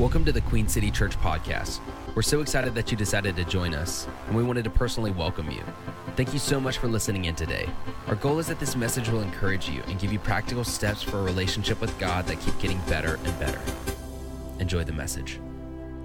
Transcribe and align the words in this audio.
Welcome 0.00 0.24
to 0.24 0.32
the 0.32 0.40
Queen 0.40 0.66
City 0.66 0.90
Church 0.90 1.14
podcast. 1.18 1.78
We're 2.14 2.22
so 2.22 2.40
excited 2.40 2.74
that 2.74 2.90
you 2.90 2.96
decided 2.96 3.36
to 3.36 3.44
join 3.44 3.74
us, 3.74 4.08
and 4.26 4.34
we 4.34 4.42
wanted 4.42 4.64
to 4.64 4.70
personally 4.70 5.10
welcome 5.10 5.50
you. 5.50 5.62
Thank 6.16 6.32
you 6.32 6.38
so 6.38 6.58
much 6.58 6.78
for 6.78 6.88
listening 6.88 7.26
in 7.26 7.34
today. 7.34 7.68
Our 8.06 8.14
goal 8.14 8.38
is 8.38 8.46
that 8.46 8.58
this 8.58 8.74
message 8.74 9.10
will 9.10 9.20
encourage 9.20 9.68
you 9.68 9.82
and 9.88 9.98
give 9.98 10.10
you 10.10 10.18
practical 10.18 10.64
steps 10.64 11.02
for 11.02 11.18
a 11.18 11.22
relationship 11.22 11.82
with 11.82 11.96
God 11.98 12.24
that 12.28 12.40
keep 12.40 12.58
getting 12.60 12.80
better 12.88 13.20
and 13.24 13.38
better. 13.38 13.60
Enjoy 14.58 14.84
the 14.84 14.92
message. 14.94 15.38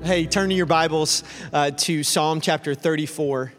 Hey, 0.03 0.25
turn 0.25 0.49
to 0.49 0.55
your 0.55 0.65
Bibles 0.65 1.23
uh, 1.53 1.71
to 1.71 2.03
Psalm 2.03 2.41
chapter 2.41 2.75
34. 2.75 3.53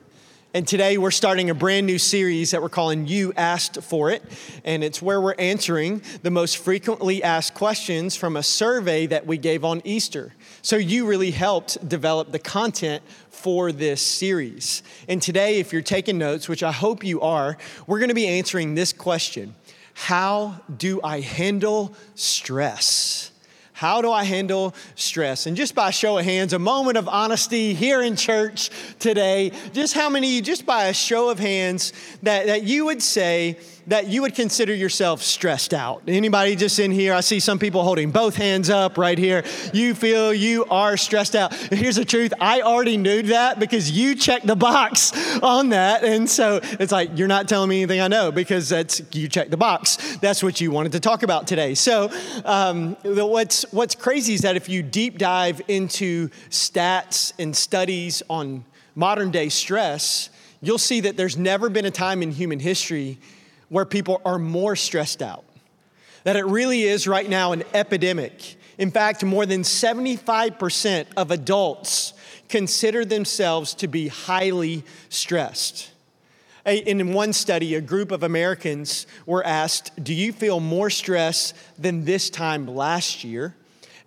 And 0.56 0.66
today 0.66 0.96
we're 0.96 1.10
starting 1.10 1.50
a 1.50 1.54
brand 1.54 1.84
new 1.84 1.98
series 1.98 2.52
that 2.52 2.62
we're 2.62 2.70
calling 2.70 3.06
You 3.06 3.34
Asked 3.36 3.82
For 3.82 4.10
It. 4.10 4.22
And 4.64 4.82
it's 4.82 5.02
where 5.02 5.20
we're 5.20 5.34
answering 5.34 6.00
the 6.22 6.30
most 6.30 6.56
frequently 6.56 7.22
asked 7.22 7.52
questions 7.52 8.16
from 8.16 8.38
a 8.38 8.42
survey 8.42 9.04
that 9.04 9.26
we 9.26 9.36
gave 9.36 9.66
on 9.66 9.82
Easter. 9.84 10.32
So 10.62 10.76
you 10.76 11.06
really 11.06 11.30
helped 11.30 11.86
develop 11.86 12.32
the 12.32 12.38
content 12.38 13.02
for 13.28 13.70
this 13.70 14.00
series. 14.00 14.82
And 15.10 15.20
today, 15.20 15.60
if 15.60 15.74
you're 15.74 15.82
taking 15.82 16.16
notes, 16.16 16.48
which 16.48 16.62
I 16.62 16.72
hope 16.72 17.04
you 17.04 17.20
are, 17.20 17.58
we're 17.86 17.98
going 17.98 18.08
to 18.08 18.14
be 18.14 18.26
answering 18.26 18.74
this 18.74 18.94
question 18.94 19.54
How 19.92 20.62
do 20.74 21.02
I 21.04 21.20
handle 21.20 21.94
stress? 22.14 23.30
How 23.76 24.00
do 24.00 24.10
I 24.10 24.24
handle 24.24 24.74
stress? 24.94 25.44
And 25.44 25.54
just 25.54 25.74
by 25.74 25.90
show 25.90 26.16
of 26.16 26.24
hands, 26.24 26.54
a 26.54 26.58
moment 26.58 26.96
of 26.96 27.08
honesty 27.08 27.74
here 27.74 28.00
in 28.00 28.16
church 28.16 28.70
today, 28.98 29.52
just 29.74 29.92
how 29.92 30.08
many, 30.08 30.40
just 30.40 30.64
by 30.64 30.86
a 30.86 30.94
show 30.94 31.28
of 31.28 31.38
hands, 31.38 31.92
that, 32.22 32.46
that 32.46 32.62
you 32.62 32.86
would 32.86 33.02
say, 33.02 33.58
that 33.86 34.08
you 34.08 34.22
would 34.22 34.34
consider 34.34 34.74
yourself 34.74 35.22
stressed 35.22 35.72
out? 35.72 36.02
Anybody 36.08 36.56
just 36.56 36.78
in 36.78 36.90
here? 36.90 37.14
I 37.14 37.20
see 37.20 37.38
some 37.38 37.58
people 37.58 37.82
holding 37.84 38.10
both 38.10 38.34
hands 38.34 38.68
up 38.68 38.98
right 38.98 39.16
here. 39.16 39.44
You 39.72 39.94
feel 39.94 40.34
you 40.34 40.64
are 40.66 40.96
stressed 40.96 41.36
out. 41.36 41.54
Here's 41.54 41.96
the 41.96 42.04
truth 42.04 42.32
I 42.40 42.62
already 42.62 42.96
knew 42.96 43.22
that 43.22 43.58
because 43.60 43.90
you 43.90 44.14
checked 44.14 44.46
the 44.46 44.56
box 44.56 45.12
on 45.40 45.70
that. 45.70 46.04
And 46.04 46.28
so 46.28 46.60
it's 46.62 46.92
like, 46.92 47.16
you're 47.16 47.28
not 47.28 47.48
telling 47.48 47.68
me 47.68 47.82
anything 47.82 48.00
I 48.00 48.08
know 48.08 48.32
because 48.32 48.68
that's 48.68 49.02
you 49.12 49.28
checked 49.28 49.50
the 49.50 49.56
box. 49.56 50.16
That's 50.16 50.42
what 50.42 50.60
you 50.60 50.70
wanted 50.70 50.92
to 50.92 51.00
talk 51.00 51.22
about 51.22 51.46
today. 51.46 51.74
So, 51.74 52.10
um, 52.44 52.96
what's, 53.04 53.64
what's 53.72 53.94
crazy 53.94 54.34
is 54.34 54.42
that 54.42 54.56
if 54.56 54.68
you 54.68 54.82
deep 54.82 55.18
dive 55.18 55.60
into 55.68 56.28
stats 56.50 57.32
and 57.38 57.56
studies 57.56 58.22
on 58.28 58.64
modern 58.94 59.30
day 59.30 59.48
stress, 59.48 60.30
you'll 60.60 60.78
see 60.78 61.00
that 61.00 61.16
there's 61.16 61.36
never 61.36 61.68
been 61.68 61.84
a 61.84 61.90
time 61.90 62.22
in 62.22 62.32
human 62.32 62.58
history 62.58 63.18
where 63.68 63.84
people 63.84 64.20
are 64.24 64.38
more 64.38 64.76
stressed 64.76 65.22
out. 65.22 65.44
That 66.24 66.36
it 66.36 66.44
really 66.46 66.82
is 66.82 67.06
right 67.06 67.28
now 67.28 67.52
an 67.52 67.62
epidemic. 67.74 68.56
In 68.78 68.90
fact, 68.90 69.24
more 69.24 69.46
than 69.46 69.62
75% 69.62 71.06
of 71.16 71.30
adults 71.30 72.12
consider 72.48 73.04
themselves 73.04 73.74
to 73.74 73.88
be 73.88 74.08
highly 74.08 74.84
stressed. 75.08 75.90
In 76.64 77.12
one 77.12 77.32
study, 77.32 77.76
a 77.76 77.80
group 77.80 78.10
of 78.10 78.24
Americans 78.24 79.06
were 79.24 79.44
asked, 79.46 79.92
Do 80.02 80.12
you 80.12 80.32
feel 80.32 80.58
more 80.58 80.90
stress 80.90 81.54
than 81.78 82.04
this 82.04 82.28
time 82.28 82.66
last 82.66 83.22
year? 83.22 83.54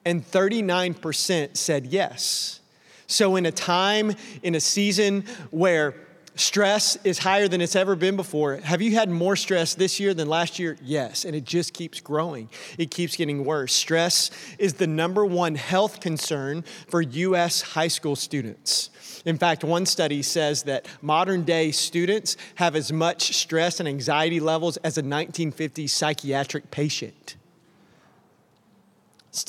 And 0.04 0.26
39% 0.26 1.56
said 1.56 1.86
yes. 1.86 2.60
So, 3.08 3.38
in 3.38 3.46
a 3.46 3.52
time, 3.52 4.14
in 4.44 4.56
a 4.56 4.60
season 4.60 5.24
where 5.52 5.96
Stress 6.40 6.98
is 7.04 7.18
higher 7.18 7.50
than 7.50 7.60
it's 7.60 7.76
ever 7.76 7.98
been 7.98 8.16
before. 8.16 8.56
Have 8.64 8.82
you 8.82 8.94
had 8.94 9.10
more 9.10 9.36
stress 9.36 9.76
this 9.76 10.00
year 10.00 10.14
than 10.14 10.30
last 10.30 10.58
year? 10.58 10.78
Yes, 10.82 11.26
and 11.26 11.36
it 11.36 11.44
just 11.44 11.74
keeps 11.74 12.00
growing. 12.00 12.48
It 12.78 12.92
keeps 12.92 13.18
getting 13.18 13.44
worse. 13.44 13.74
Stress 13.74 14.32
is 14.58 14.76
the 14.76 14.88
number 14.88 15.26
one 15.26 15.56
health 15.56 16.00
concern 16.00 16.64
for 16.88 17.02
U.S. 17.02 17.62
high 17.62 17.90
school 17.90 18.16
students. 18.16 18.90
In 19.26 19.38
fact, 19.38 19.66
one 19.66 19.86
study 19.86 20.22
says 20.22 20.64
that 20.64 20.88
modern 21.02 21.44
day 21.44 21.72
students 21.72 22.38
have 22.56 22.74
as 22.74 22.90
much 22.90 23.36
stress 23.36 23.82
and 23.82 23.90
anxiety 23.90 24.40
levels 24.40 24.78
as 24.78 24.98
a 24.98 25.04
1950s 25.04 25.90
psychiatric 25.90 26.72
patient. 26.72 27.36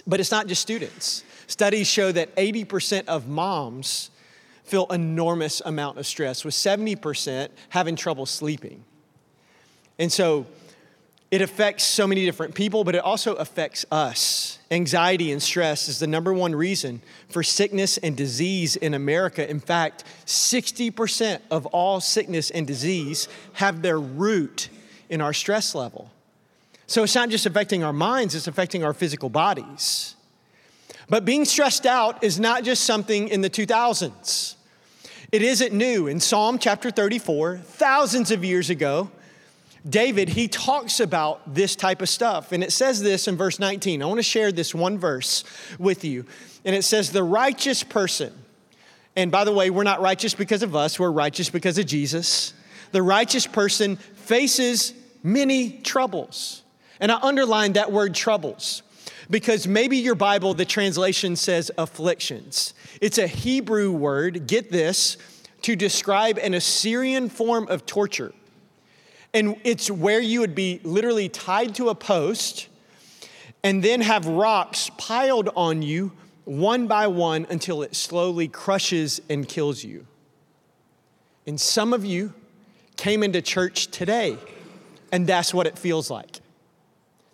But 0.08 0.18
it's 0.18 0.32
not 0.32 0.48
just 0.48 0.60
students. 0.60 1.22
Studies 1.46 1.86
show 1.86 2.10
that 2.10 2.34
80% 2.34 3.06
of 3.06 3.28
moms 3.28 4.10
feel 4.70 4.86
enormous 4.86 5.60
amount 5.64 5.98
of 5.98 6.06
stress, 6.06 6.44
with 6.44 6.54
70% 6.54 7.48
having 7.70 7.96
trouble 7.96 8.26
sleeping. 8.26 8.84
And 9.98 10.10
so 10.10 10.46
it 11.30 11.42
affects 11.42 11.84
so 11.84 12.06
many 12.06 12.24
different 12.24 12.54
people, 12.54 12.82
but 12.82 12.94
it 12.94 13.02
also 13.02 13.34
affects 13.34 13.84
us. 13.92 14.58
Anxiety 14.70 15.30
and 15.30 15.42
stress 15.42 15.88
is 15.88 15.98
the 15.98 16.06
number 16.06 16.32
one 16.32 16.54
reason 16.54 17.02
for 17.28 17.42
sickness 17.42 17.98
and 17.98 18.16
disease 18.16 18.76
in 18.76 18.94
America. 18.94 19.48
In 19.48 19.60
fact, 19.60 20.04
60% 20.26 21.40
of 21.50 21.66
all 21.66 22.00
sickness 22.00 22.50
and 22.50 22.66
disease 22.66 23.28
have 23.54 23.82
their 23.82 24.00
root 24.00 24.68
in 25.08 25.20
our 25.20 25.32
stress 25.32 25.74
level. 25.74 26.10
So 26.86 27.04
it's 27.04 27.14
not 27.14 27.28
just 27.28 27.46
affecting 27.46 27.84
our 27.84 27.92
minds, 27.92 28.34
it's 28.34 28.48
affecting 28.48 28.82
our 28.82 28.94
physical 28.94 29.28
bodies. 29.28 30.16
But 31.08 31.24
being 31.24 31.44
stressed 31.44 31.86
out 31.86 32.24
is 32.24 32.40
not 32.40 32.64
just 32.64 32.84
something 32.84 33.28
in 33.28 33.40
the 33.40 33.50
2000s. 33.50 34.54
It 35.32 35.42
isn't 35.42 35.72
new. 35.72 36.08
In 36.08 36.18
Psalm 36.18 36.58
chapter 36.58 36.90
34, 36.90 37.58
thousands 37.58 38.32
of 38.32 38.44
years 38.44 38.68
ago, 38.68 39.10
David, 39.88 40.30
he 40.30 40.48
talks 40.48 40.98
about 40.98 41.54
this 41.54 41.76
type 41.76 42.02
of 42.02 42.08
stuff. 42.08 42.50
And 42.50 42.64
it 42.64 42.72
says 42.72 43.00
this 43.00 43.28
in 43.28 43.36
verse 43.36 43.60
19. 43.60 44.02
I 44.02 44.06
want 44.06 44.18
to 44.18 44.24
share 44.24 44.50
this 44.50 44.74
one 44.74 44.98
verse 44.98 45.44
with 45.78 46.04
you. 46.04 46.26
And 46.64 46.74
it 46.74 46.82
says, 46.82 47.12
The 47.12 47.22
righteous 47.22 47.84
person, 47.84 48.32
and 49.14 49.30
by 49.30 49.44
the 49.44 49.52
way, 49.52 49.70
we're 49.70 49.84
not 49.84 50.00
righteous 50.00 50.34
because 50.34 50.64
of 50.64 50.74
us, 50.74 50.98
we're 50.98 51.10
righteous 51.12 51.48
because 51.48 51.78
of 51.78 51.86
Jesus. 51.86 52.52
The 52.90 53.02
righteous 53.02 53.46
person 53.46 53.96
faces 53.96 54.92
many 55.22 55.78
troubles. 55.78 56.62
And 56.98 57.12
I 57.12 57.20
underline 57.20 57.74
that 57.74 57.92
word 57.92 58.16
troubles 58.16 58.82
because 59.30 59.68
maybe 59.68 59.96
your 59.96 60.16
Bible, 60.16 60.54
the 60.54 60.64
translation 60.64 61.36
says 61.36 61.70
afflictions. 61.78 62.74
It's 63.00 63.18
a 63.18 63.26
Hebrew 63.26 63.92
word, 63.92 64.46
get 64.46 64.70
this, 64.70 65.16
to 65.62 65.76
describe 65.76 66.38
an 66.38 66.54
Assyrian 66.54 67.28
form 67.28 67.68
of 67.68 67.86
torture. 67.86 68.32
And 69.32 69.56
it's 69.62 69.90
where 69.90 70.20
you 70.20 70.40
would 70.40 70.54
be 70.54 70.80
literally 70.82 71.28
tied 71.28 71.76
to 71.76 71.90
a 71.90 71.94
post 71.94 72.68
and 73.62 73.82
then 73.82 74.00
have 74.00 74.26
rocks 74.26 74.90
piled 74.96 75.50
on 75.54 75.82
you 75.82 76.12
one 76.44 76.86
by 76.88 77.06
one 77.06 77.46
until 77.50 77.82
it 77.82 77.94
slowly 77.94 78.48
crushes 78.48 79.20
and 79.30 79.46
kills 79.46 79.84
you. 79.84 80.06
And 81.46 81.60
some 81.60 81.92
of 81.92 82.04
you 82.04 82.34
came 82.96 83.22
into 83.22 83.40
church 83.40 83.88
today, 83.88 84.36
and 85.12 85.26
that's 85.26 85.54
what 85.54 85.66
it 85.66 85.78
feels 85.78 86.10
like. 86.10 86.40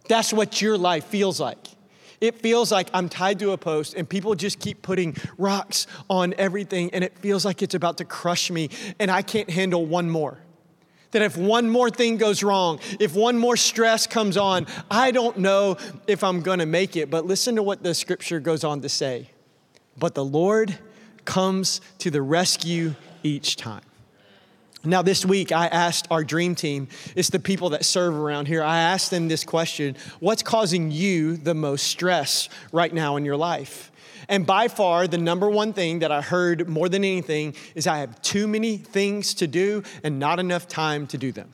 That's 0.09 0.33
what 0.33 0.61
your 0.61 0.77
life 0.77 1.05
feels 1.05 1.41
like. 1.41 1.76
It 2.21 2.41
feels 2.41 2.73
like 2.73 2.89
I'm 2.93 3.09
tied 3.09 3.39
to 3.41 3.53
a 3.53 3.59
post 3.59 3.95
and 3.95 4.09
people 4.09 4.35
just 4.35 4.59
keep 4.59 4.83
putting 4.83 5.17
rocks 5.39 5.87
on 6.09 6.35
everything 6.39 6.91
and 6.93 7.05
it 7.05 7.19
feels 7.19 7.45
like 7.45 7.63
it's 7.63 7.75
about 7.75 7.99
to 7.99 8.05
crush 8.05 8.51
me 8.51 8.71
and 8.99 9.11
I 9.11 9.23
can't 9.23 9.51
handle 9.51 9.85
one 9.85 10.11
more. 10.11 10.39
That 11.13 11.23
if 11.23 11.37
one 11.37 11.71
more 11.71 11.89
thing 11.89 12.17
goes 12.17 12.43
wrong, 12.43 12.81
if 13.01 13.15
one 13.15 13.39
more 13.39 13.57
stress 13.57 14.07
comes 14.07 14.37
on, 14.37 14.67
I 14.91 15.13
don't 15.13 15.39
know 15.39 15.77
if 16.07 16.25
I'm 16.25 16.43
gonna 16.43 16.67
make 16.67 16.97
it. 16.97 17.11
But 17.11 17.27
listen 17.27 17.57
to 17.57 17.63
what 17.63 17.83
the 17.83 17.95
scripture 17.95 18.41
goes 18.41 18.65
on 18.65 18.83
to 18.83 18.89
say. 18.89 19.31
But 19.97 20.15
the 20.15 20.25
Lord 20.25 20.79
comes 21.25 21.81
to 21.99 22.11
the 22.11 22.23
rescue 22.23 22.95
each 23.23 23.57
time. 23.57 23.86
Now, 24.87 25.03
this 25.03 25.27
week, 25.27 25.51
I 25.51 25.67
asked 25.67 26.07
our 26.11 26.23
dream 26.23 26.55
team, 26.55 26.87
it's 27.17 27.31
the 27.31 27.41
people 27.41 27.71
that 27.71 27.85
serve 27.85 28.15
around 28.15 28.47
here, 28.47 28.63
I 28.63 28.79
asked 28.79 29.11
them 29.11 29.27
this 29.29 29.45
question 29.45 29.97
What's 30.21 30.43
causing 30.43 30.91
you 30.91 31.37
the 31.37 31.55
most 31.55 31.89
stress 31.89 32.49
right 32.73 32.93
now 32.93 33.17
in 33.17 33.25
your 33.25 33.37
life? 33.37 33.91
And 34.29 34.47
by 34.47 34.69
far, 34.69 35.07
the 35.07 35.19
number 35.19 35.49
one 35.49 35.73
thing 35.73 36.01
that 36.01 36.11
I 36.11 36.21
heard 36.21 36.69
more 36.69 36.89
than 36.89 37.05
anything 37.05 37.55
is 37.75 37.87
I 37.87 37.99
have 37.99 38.21
too 38.23 38.47
many 38.47 38.77
things 38.77 39.35
to 39.35 39.47
do 39.47 39.83
and 40.03 40.19
not 40.19 40.39
enough 40.39 40.69
time 40.69 41.07
to 41.09 41.19
do 41.19 41.33
them 41.33 41.53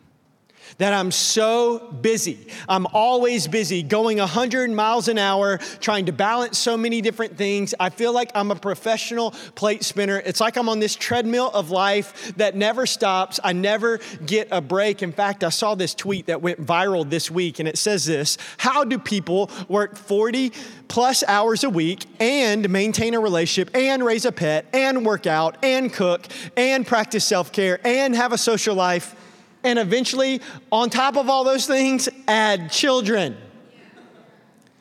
that 0.79 0.93
I'm 0.93 1.11
so 1.11 1.79
busy. 2.01 2.47
I'm 2.69 2.87
always 2.87 3.49
busy, 3.49 3.83
going 3.83 4.19
100 4.19 4.71
miles 4.71 5.09
an 5.09 5.19
hour, 5.19 5.59
trying 5.81 6.07
to 6.07 6.13
balance 6.13 6.59
so 6.59 6.77
many 6.77 7.01
different 7.01 7.37
things. 7.37 7.75
I 7.79 7.91
feel 7.91 8.13
like 8.13 8.31
I'm 8.35 8.51
a 8.51 8.57
professional 8.57 9.33
plate 9.55 9.85
spinner. 9.85 10.23
It's 10.25 10.41
like 10.41 10.57
I'm 10.57 10.69
on 10.69 10.81
this 10.81 10.95
treadmill 10.95 11.51
of 11.51 11.71
life 11.71 12.35
that 12.37 12.57
never 12.57 12.87
stops. 12.87 13.41
I 13.43 13.53
never 13.53 14.01
get 14.25 14.49
a 14.51 14.61
break. 14.61 15.03
In 15.03 15.13
fact, 15.13 15.45
I 15.45 15.49
saw 15.49 15.75
this 15.75 15.95
tweet 15.95 16.27
that 16.27 16.43
went 16.43 16.65
viral 16.65 17.09
this 17.09 17.31
week, 17.31 17.59
and 17.59 17.69
it 17.69 17.79
says 17.79 18.05
this 18.05 18.39
How 18.59 18.85
do 18.85 18.99
people 18.99 19.51
work 19.69 19.97
40 19.97 20.53
plus 20.89 21.25
hours 21.27 21.65
a 21.65 21.71
week 21.71 22.05
and 22.21 22.69
maintain 22.71 23.15
a 23.15 23.21
relationship 23.21 23.75
and 23.75 24.05
raise 24.05 24.25
a 24.25 24.33
pet 24.33 24.67
and 24.73 25.07
work 25.07 25.27
out 25.27 25.57
and 25.63 25.93
cook 25.93 26.27
and 26.57 26.87
practice 26.87 27.25
self 27.25 27.53
care 27.53 27.81
and 27.87 28.15
have 28.15 28.33
a 28.33 28.39
social 28.39 28.75
life? 28.75 29.17
And 29.65 29.79
eventually, 29.79 30.41
on 30.71 30.91
top 30.91 31.17
of 31.17 31.31
all 31.31 31.45
those 31.45 31.67
things, 31.67 32.09
add 32.27 32.71
children. 32.71 33.37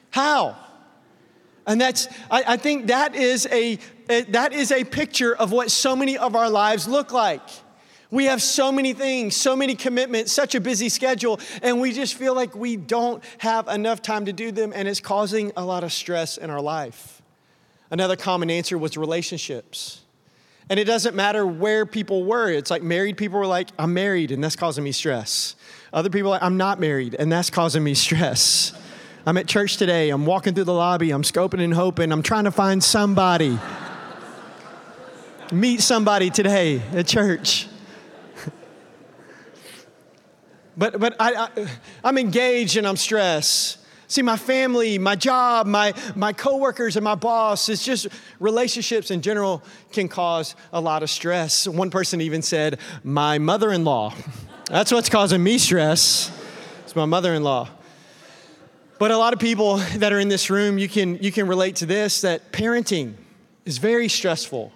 How? 0.09 0.57
And 1.67 1.79
that's, 1.79 2.07
I, 2.29 2.43
I 2.47 2.57
think 2.57 2.87
that 2.87 3.15
is, 3.15 3.47
a, 3.51 3.77
a, 4.09 4.21
that 4.23 4.53
is 4.53 4.71
a 4.71 4.83
picture 4.83 5.35
of 5.35 5.51
what 5.51 5.71
so 5.71 5.95
many 5.95 6.17
of 6.17 6.35
our 6.35 6.49
lives 6.49 6.87
look 6.87 7.11
like. 7.11 7.41
We 8.09 8.25
have 8.25 8.41
so 8.41 8.73
many 8.73 8.91
things, 8.91 9.37
so 9.37 9.55
many 9.55 9.73
commitments, 9.73 10.33
such 10.33 10.53
a 10.53 10.59
busy 10.59 10.89
schedule, 10.89 11.39
and 11.61 11.79
we 11.79 11.93
just 11.93 12.15
feel 12.15 12.35
like 12.35 12.53
we 12.55 12.75
don't 12.75 13.23
have 13.37 13.69
enough 13.69 14.01
time 14.01 14.25
to 14.25 14.33
do 14.33 14.51
them, 14.51 14.73
and 14.75 14.85
it's 14.85 14.99
causing 14.99 15.53
a 15.55 15.63
lot 15.63 15.85
of 15.85 15.93
stress 15.93 16.37
in 16.37 16.49
our 16.49 16.61
life. 16.61 17.21
Another 17.89 18.17
common 18.17 18.49
answer 18.49 18.77
was 18.77 18.97
relationships. 18.97 20.01
And 20.71 20.79
it 20.79 20.85
doesn't 20.85 21.15
matter 21.17 21.45
where 21.45 21.85
people 21.85 22.23
were. 22.23 22.49
It's 22.49 22.71
like 22.71 22.81
married 22.81 23.17
people 23.17 23.37
were 23.37 23.45
like, 23.45 23.67
I'm 23.77 23.93
married, 23.93 24.31
and 24.31 24.41
that's 24.41 24.55
causing 24.55 24.85
me 24.85 24.93
stress. 24.93 25.57
Other 25.91 26.09
people 26.09 26.29
like, 26.29 26.41
I'm 26.41 26.55
not 26.55 26.79
married, 26.79 27.13
and 27.13 27.29
that's 27.29 27.49
causing 27.49 27.83
me 27.83 27.93
stress. 27.93 28.71
I'm 29.25 29.35
at 29.35 29.47
church 29.47 29.75
today, 29.75 30.11
I'm 30.11 30.25
walking 30.25 30.53
through 30.53 30.63
the 30.63 30.73
lobby, 30.73 31.11
I'm 31.11 31.23
scoping 31.23 31.61
and 31.61 31.73
hoping, 31.73 32.13
I'm 32.13 32.23
trying 32.23 32.45
to 32.45 32.51
find 32.51 32.81
somebody. 32.81 33.59
Meet 35.51 35.81
somebody 35.81 36.29
today 36.29 36.81
at 36.93 37.05
church. 37.05 37.67
but 40.77 41.01
but 41.01 41.17
I, 41.19 41.33
I, 41.33 41.67
I'm 42.01 42.17
engaged 42.17 42.77
and 42.77 42.87
I'm 42.87 42.95
stressed. 42.95 43.77
See, 44.11 44.21
my 44.23 44.35
family, 44.35 44.97
my 44.97 45.15
job, 45.15 45.67
my, 45.67 45.93
my 46.17 46.33
coworkers, 46.33 46.97
and 46.97 47.03
my 47.05 47.15
boss, 47.15 47.69
it's 47.69 47.85
just 47.85 48.07
relationships 48.41 49.09
in 49.09 49.21
general 49.21 49.63
can 49.93 50.09
cause 50.09 50.53
a 50.73 50.81
lot 50.81 51.01
of 51.01 51.09
stress. 51.09 51.65
One 51.65 51.89
person 51.89 52.19
even 52.19 52.41
said, 52.41 52.77
My 53.05 53.37
mother 53.37 53.71
in 53.71 53.85
law. 53.85 54.13
That's 54.65 54.91
what's 54.91 55.07
causing 55.07 55.41
me 55.41 55.57
stress. 55.57 56.29
It's 56.83 56.93
my 56.93 57.05
mother 57.05 57.33
in 57.33 57.41
law. 57.41 57.69
But 58.99 59.11
a 59.11 59.17
lot 59.17 59.31
of 59.31 59.39
people 59.39 59.77
that 59.77 60.11
are 60.11 60.19
in 60.19 60.27
this 60.27 60.49
room, 60.49 60.77
you 60.77 60.89
can, 60.89 61.15
you 61.23 61.31
can 61.31 61.47
relate 61.47 61.77
to 61.77 61.85
this 61.85 62.19
that 62.19 62.51
parenting 62.51 63.13
is 63.63 63.77
very 63.77 64.09
stressful. 64.09 64.73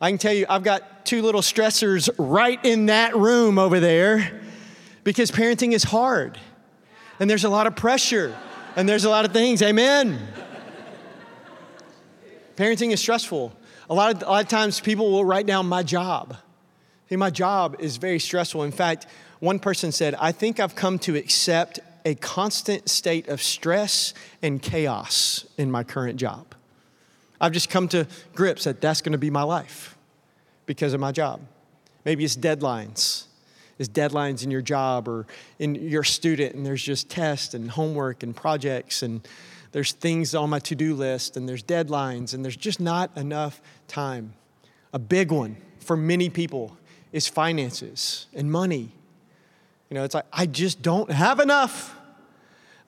I 0.00 0.10
can 0.10 0.18
tell 0.18 0.34
you, 0.34 0.44
I've 0.48 0.64
got 0.64 1.06
two 1.06 1.22
little 1.22 1.40
stressors 1.40 2.10
right 2.18 2.58
in 2.64 2.86
that 2.86 3.14
room 3.14 3.60
over 3.60 3.78
there 3.78 4.40
because 5.04 5.30
parenting 5.30 5.72
is 5.72 5.84
hard 5.84 6.36
and 7.20 7.30
there's 7.30 7.44
a 7.44 7.48
lot 7.48 7.68
of 7.68 7.76
pressure 7.76 8.36
and 8.76 8.86
there's 8.86 9.04
a 9.04 9.10
lot 9.10 9.24
of 9.24 9.32
things. 9.32 9.62
Amen. 9.62 10.20
Parenting 12.56 12.92
is 12.92 13.00
stressful. 13.00 13.52
A 13.88 13.94
lot, 13.94 14.14
of, 14.14 14.22
a 14.22 14.30
lot 14.30 14.44
of 14.44 14.48
times 14.48 14.80
people 14.80 15.10
will 15.10 15.24
write 15.24 15.46
down 15.46 15.66
my 15.66 15.82
job. 15.82 16.36
See, 17.08 17.16
my 17.16 17.30
job 17.30 17.76
is 17.78 17.96
very 17.96 18.18
stressful. 18.18 18.62
In 18.62 18.72
fact, 18.72 19.06
one 19.40 19.58
person 19.58 19.92
said, 19.92 20.14
I 20.16 20.32
think 20.32 20.60
I've 20.60 20.74
come 20.74 20.98
to 21.00 21.16
accept 21.16 21.80
a 22.04 22.14
constant 22.14 22.88
state 22.88 23.28
of 23.28 23.42
stress 23.42 24.14
and 24.42 24.60
chaos 24.60 25.46
in 25.56 25.70
my 25.70 25.82
current 25.82 26.18
job. 26.18 26.54
I've 27.40 27.52
just 27.52 27.68
come 27.68 27.88
to 27.88 28.06
grips 28.34 28.64
that 28.64 28.80
that's 28.80 29.00
going 29.00 29.12
to 29.12 29.18
be 29.18 29.30
my 29.30 29.42
life 29.42 29.96
because 30.66 30.94
of 30.94 31.00
my 31.00 31.12
job. 31.12 31.40
Maybe 32.04 32.24
it's 32.24 32.36
deadlines 32.36 33.25
is 33.78 33.88
deadlines 33.88 34.42
in 34.42 34.50
your 34.50 34.62
job 34.62 35.08
or 35.08 35.26
in 35.58 35.74
your 35.74 36.04
student, 36.04 36.54
and 36.54 36.64
there's 36.64 36.82
just 36.82 37.08
tests 37.08 37.54
and 37.54 37.70
homework 37.70 38.22
and 38.22 38.34
projects, 38.34 39.02
and 39.02 39.26
there's 39.72 39.92
things 39.92 40.34
on 40.34 40.50
my 40.50 40.58
to 40.60 40.74
do 40.74 40.94
list, 40.94 41.36
and 41.36 41.48
there's 41.48 41.62
deadlines, 41.62 42.32
and 42.32 42.44
there's 42.44 42.56
just 42.56 42.80
not 42.80 43.14
enough 43.16 43.60
time. 43.88 44.32
A 44.92 44.98
big 44.98 45.30
one 45.30 45.56
for 45.78 45.96
many 45.96 46.30
people 46.30 46.76
is 47.12 47.28
finances 47.28 48.26
and 48.34 48.50
money. 48.50 48.92
You 49.90 49.94
know, 49.94 50.04
it's 50.04 50.14
like, 50.14 50.26
I 50.32 50.46
just 50.46 50.82
don't 50.82 51.10
have 51.10 51.38
enough. 51.38 51.94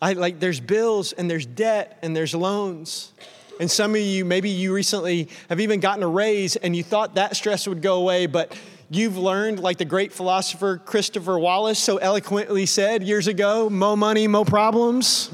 I 0.00 0.14
like, 0.14 0.41
there's 0.41 0.61
bills 0.61 1.12
and 1.12 1.31
there's 1.31 1.46
debt 1.46 1.99
and 2.02 2.17
there's 2.17 2.34
loans. 2.34 3.12
And 3.61 3.70
some 3.70 3.94
of 3.94 4.00
you, 4.00 4.25
maybe 4.25 4.50
you 4.50 4.73
recently 4.73 5.29
have 5.49 5.61
even 5.61 5.81
gotten 5.81 6.02
a 6.02 6.08
raise 6.08 6.56
and 6.56 6.75
you 6.75 6.82
thought 6.82 7.17
that 7.17 7.37
stress 7.37 7.67
would 7.67 7.82
go 7.82 7.96
away, 7.96 8.26
but 8.26 8.56
You've 8.90 9.19
learned, 9.19 9.61
like 9.61 9.76
the 9.76 9.85
great 9.85 10.12
philosopher 10.12 10.79
Christopher 10.79 11.38
Wallace 11.38 11.79
so 11.79 11.99
eloquently 11.99 12.64
said 12.64 13.02
years 13.02 13.26
ago, 13.26 13.69
mo 13.69 13.96
money, 13.96 14.26
mo 14.26 14.44
problems. 14.44 15.31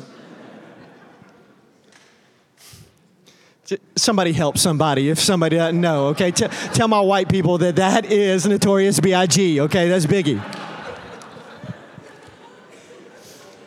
Somebody 3.95 4.33
help 4.33 4.59
somebody 4.59 5.09
if 5.09 5.21
somebody 5.21 5.57
doesn't 5.57 5.81
know, 5.81 6.09
okay? 6.09 6.33
T- 6.33 6.49
tell 6.73 6.89
my 6.89 7.01
white 7.01 7.29
people 7.29 7.59
that 7.59 7.77
that 7.77 8.07
is 8.07 8.45
Notorious 8.45 8.99
B.I.G., 8.99 9.61
okay? 9.61 9.89
That's 9.89 10.05
Biggie. 10.05 10.43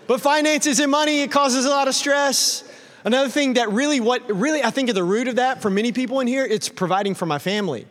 But 0.06 0.22
finances 0.22 0.80
and 0.80 0.92
money, 0.92 1.22
it 1.22 1.32
causes 1.32 1.66
a 1.66 1.70
lot 1.70 1.88
of 1.88 1.96
stress. 1.96 2.64
Another 3.06 3.30
thing 3.30 3.54
that 3.54 3.72
really, 3.72 4.02
what 4.02 4.30
really 4.30 4.64
I 4.64 4.70
think 4.70 4.90
at 4.90 4.96
the 4.96 5.04
root 5.04 5.30
of 5.30 5.38
that 5.38 5.62
for 5.62 5.70
many 5.70 5.94
people 5.94 6.20
in 6.20 6.28
here, 6.28 6.46
it's 6.46 6.68
providing 6.68 7.16
for 7.16 7.26
my 7.26 7.40
family. 7.40 7.88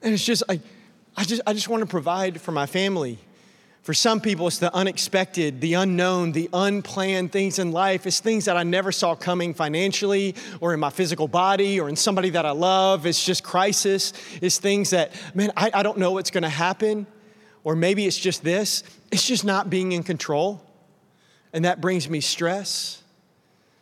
And 0.00 0.14
it's 0.14 0.24
just 0.24 0.44
like, 0.48 0.60
I 1.18 1.24
just, 1.24 1.42
I 1.48 1.52
just 1.52 1.68
want 1.68 1.80
to 1.80 1.86
provide 1.88 2.40
for 2.40 2.52
my 2.52 2.66
family. 2.66 3.18
For 3.82 3.92
some 3.92 4.20
people, 4.20 4.46
it's 4.46 4.58
the 4.58 4.72
unexpected, 4.72 5.60
the 5.60 5.74
unknown, 5.74 6.30
the 6.30 6.48
unplanned 6.52 7.32
things 7.32 7.58
in 7.58 7.72
life. 7.72 8.06
It's 8.06 8.20
things 8.20 8.44
that 8.44 8.56
I 8.56 8.62
never 8.62 8.92
saw 8.92 9.16
coming 9.16 9.52
financially 9.52 10.36
or 10.60 10.74
in 10.74 10.78
my 10.78 10.90
physical 10.90 11.26
body 11.26 11.80
or 11.80 11.88
in 11.88 11.96
somebody 11.96 12.30
that 12.30 12.46
I 12.46 12.52
love. 12.52 13.04
It's 13.04 13.24
just 13.24 13.42
crisis. 13.42 14.12
It's 14.40 14.58
things 14.58 14.90
that, 14.90 15.10
man, 15.34 15.50
I, 15.56 15.72
I 15.74 15.82
don't 15.82 15.98
know 15.98 16.12
what's 16.12 16.30
going 16.30 16.44
to 16.44 16.48
happen. 16.48 17.04
Or 17.64 17.74
maybe 17.74 18.06
it's 18.06 18.18
just 18.18 18.44
this 18.44 18.84
it's 19.10 19.26
just 19.26 19.44
not 19.44 19.68
being 19.68 19.90
in 19.90 20.04
control. 20.04 20.64
And 21.52 21.64
that 21.64 21.80
brings 21.80 22.08
me 22.08 22.20
stress. 22.20 23.02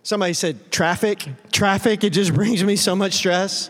Somebody 0.04 0.32
said 0.32 0.72
traffic. 0.72 1.28
Traffic, 1.52 2.02
it 2.02 2.14
just 2.14 2.32
brings 2.40 2.64
me 2.64 2.76
so 2.76 2.96
much 2.96 3.12
stress. 3.12 3.68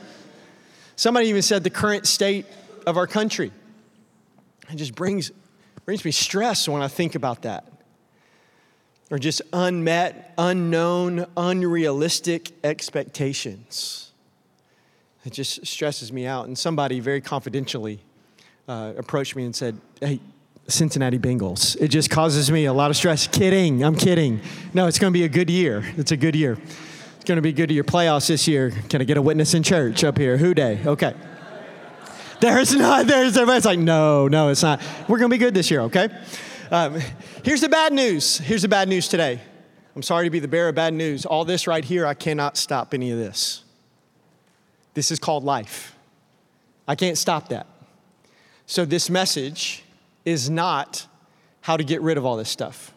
Somebody 0.95 1.27
even 1.27 1.43
said 1.43 1.65
the 1.65 1.71
current 1.71 2.07
state 2.07 2.47
of 2.87 2.97
our 2.97 3.07
country. 3.07 3.53
It 4.71 4.77
just 4.77 4.95
brings, 4.95 5.31
brings 5.85 6.05
me 6.05 6.11
stress 6.13 6.69
when 6.69 6.83
I 6.83 6.89
think 6.89 7.15
about 7.15 7.43
that. 7.43 7.65
Or 9.11 9.19
just 9.19 9.43
unmet, 9.53 10.35
unknown, 10.37 11.27
unrealistic 11.37 12.53
expectations. 12.65 14.13
It 15.25 15.33
just 15.33 15.67
stresses 15.67 16.13
me 16.13 16.27
out. 16.27 16.47
And 16.47 16.57
somebody 16.57 17.01
very 17.01 17.21
confidentially 17.21 18.01
uh, 18.67 18.95
approached 18.97 19.37
me 19.37 19.45
and 19.45 19.55
said, 19.55 19.81
Hey, 20.01 20.21
Cincinnati 20.69 21.19
Bengals. 21.19 21.77
It 21.81 21.89
just 21.89 22.11
causes 22.11 22.51
me 22.51 22.65
a 22.65 22.73
lot 22.73 22.91
of 22.91 22.97
stress. 22.97 23.29
Kidding, 23.29 23.85
I'm 23.85 23.95
kidding. 23.95 24.41
No, 24.75 24.89
it's 24.89 24.99
going 24.99 25.13
to 25.13 25.17
be 25.17 25.25
a 25.25 25.29
good 25.29 25.51
year. 25.51 25.85
It's 25.97 26.11
a 26.11 26.17
good 26.17 26.35
year. 26.35 26.59
It's 27.17 27.25
going 27.25 27.37
to 27.37 27.43
be 27.43 27.53
good 27.53 27.69
to 27.69 27.75
your 27.75 27.85
playoffs 27.85 28.27
this 28.27 28.49
year. 28.49 28.73
Can 28.89 29.01
I 29.01 29.05
get 29.05 29.17
a 29.17 29.23
witness 29.23 29.55
in 29.55 29.63
church 29.63 30.03
up 30.03 30.19
here? 30.19 30.37
Who 30.37 30.55
Dey? 30.55 30.81
Okay. 30.85 31.15
There's 32.41 32.75
not, 32.75 33.07
there's, 33.07 33.37
everybody's 33.37 33.65
like, 33.65 33.79
no, 33.79 34.29
no, 34.29 34.49
it's 34.49 34.63
not. 34.63 34.81
We're 35.09 35.19
going 35.19 35.31
to 35.31 35.35
be 35.35 35.39
good 35.39 35.55
this 35.55 35.71
year, 35.71 35.81
okay? 35.83 36.09
Um, 36.71 37.01
here's 37.45 37.61
the 37.61 37.69
bad 37.69 37.93
news. 37.93 38.39
Here's 38.39 38.63
the 38.63 38.69
bad 38.69 38.89
news 38.89 39.09
today. 39.09 39.41
I'm 39.95 40.03
sorry 40.03 40.27
to 40.27 40.31
be 40.31 40.41
the 40.41 40.49
bearer 40.49 40.69
of 40.69 40.75
bad 40.75 40.93
news. 40.93 41.25
All 41.25 41.45
this 41.45 41.67
right 41.67 41.85
here, 41.85 42.07
I 42.07 42.15
cannot 42.15 42.57
stop 42.57 42.93
any 42.93 43.11
of 43.11 43.19
this. 43.19 43.65
This 44.95 45.11
is 45.11 45.19
called 45.19 45.45
life. 45.45 45.95
I 46.87 46.95
can't 46.95 47.17
stop 47.17 47.49
that. 47.49 47.67
So, 48.67 48.85
this 48.85 49.09
message 49.09 49.85
is 50.25 50.51
not 50.51 51.07
how 51.63 51.77
to 51.77 51.85
get 51.85 52.03
rid 52.03 52.19
of 52.19 52.27
all 52.27 52.37
this 52.37 52.51
stuff 52.51 52.93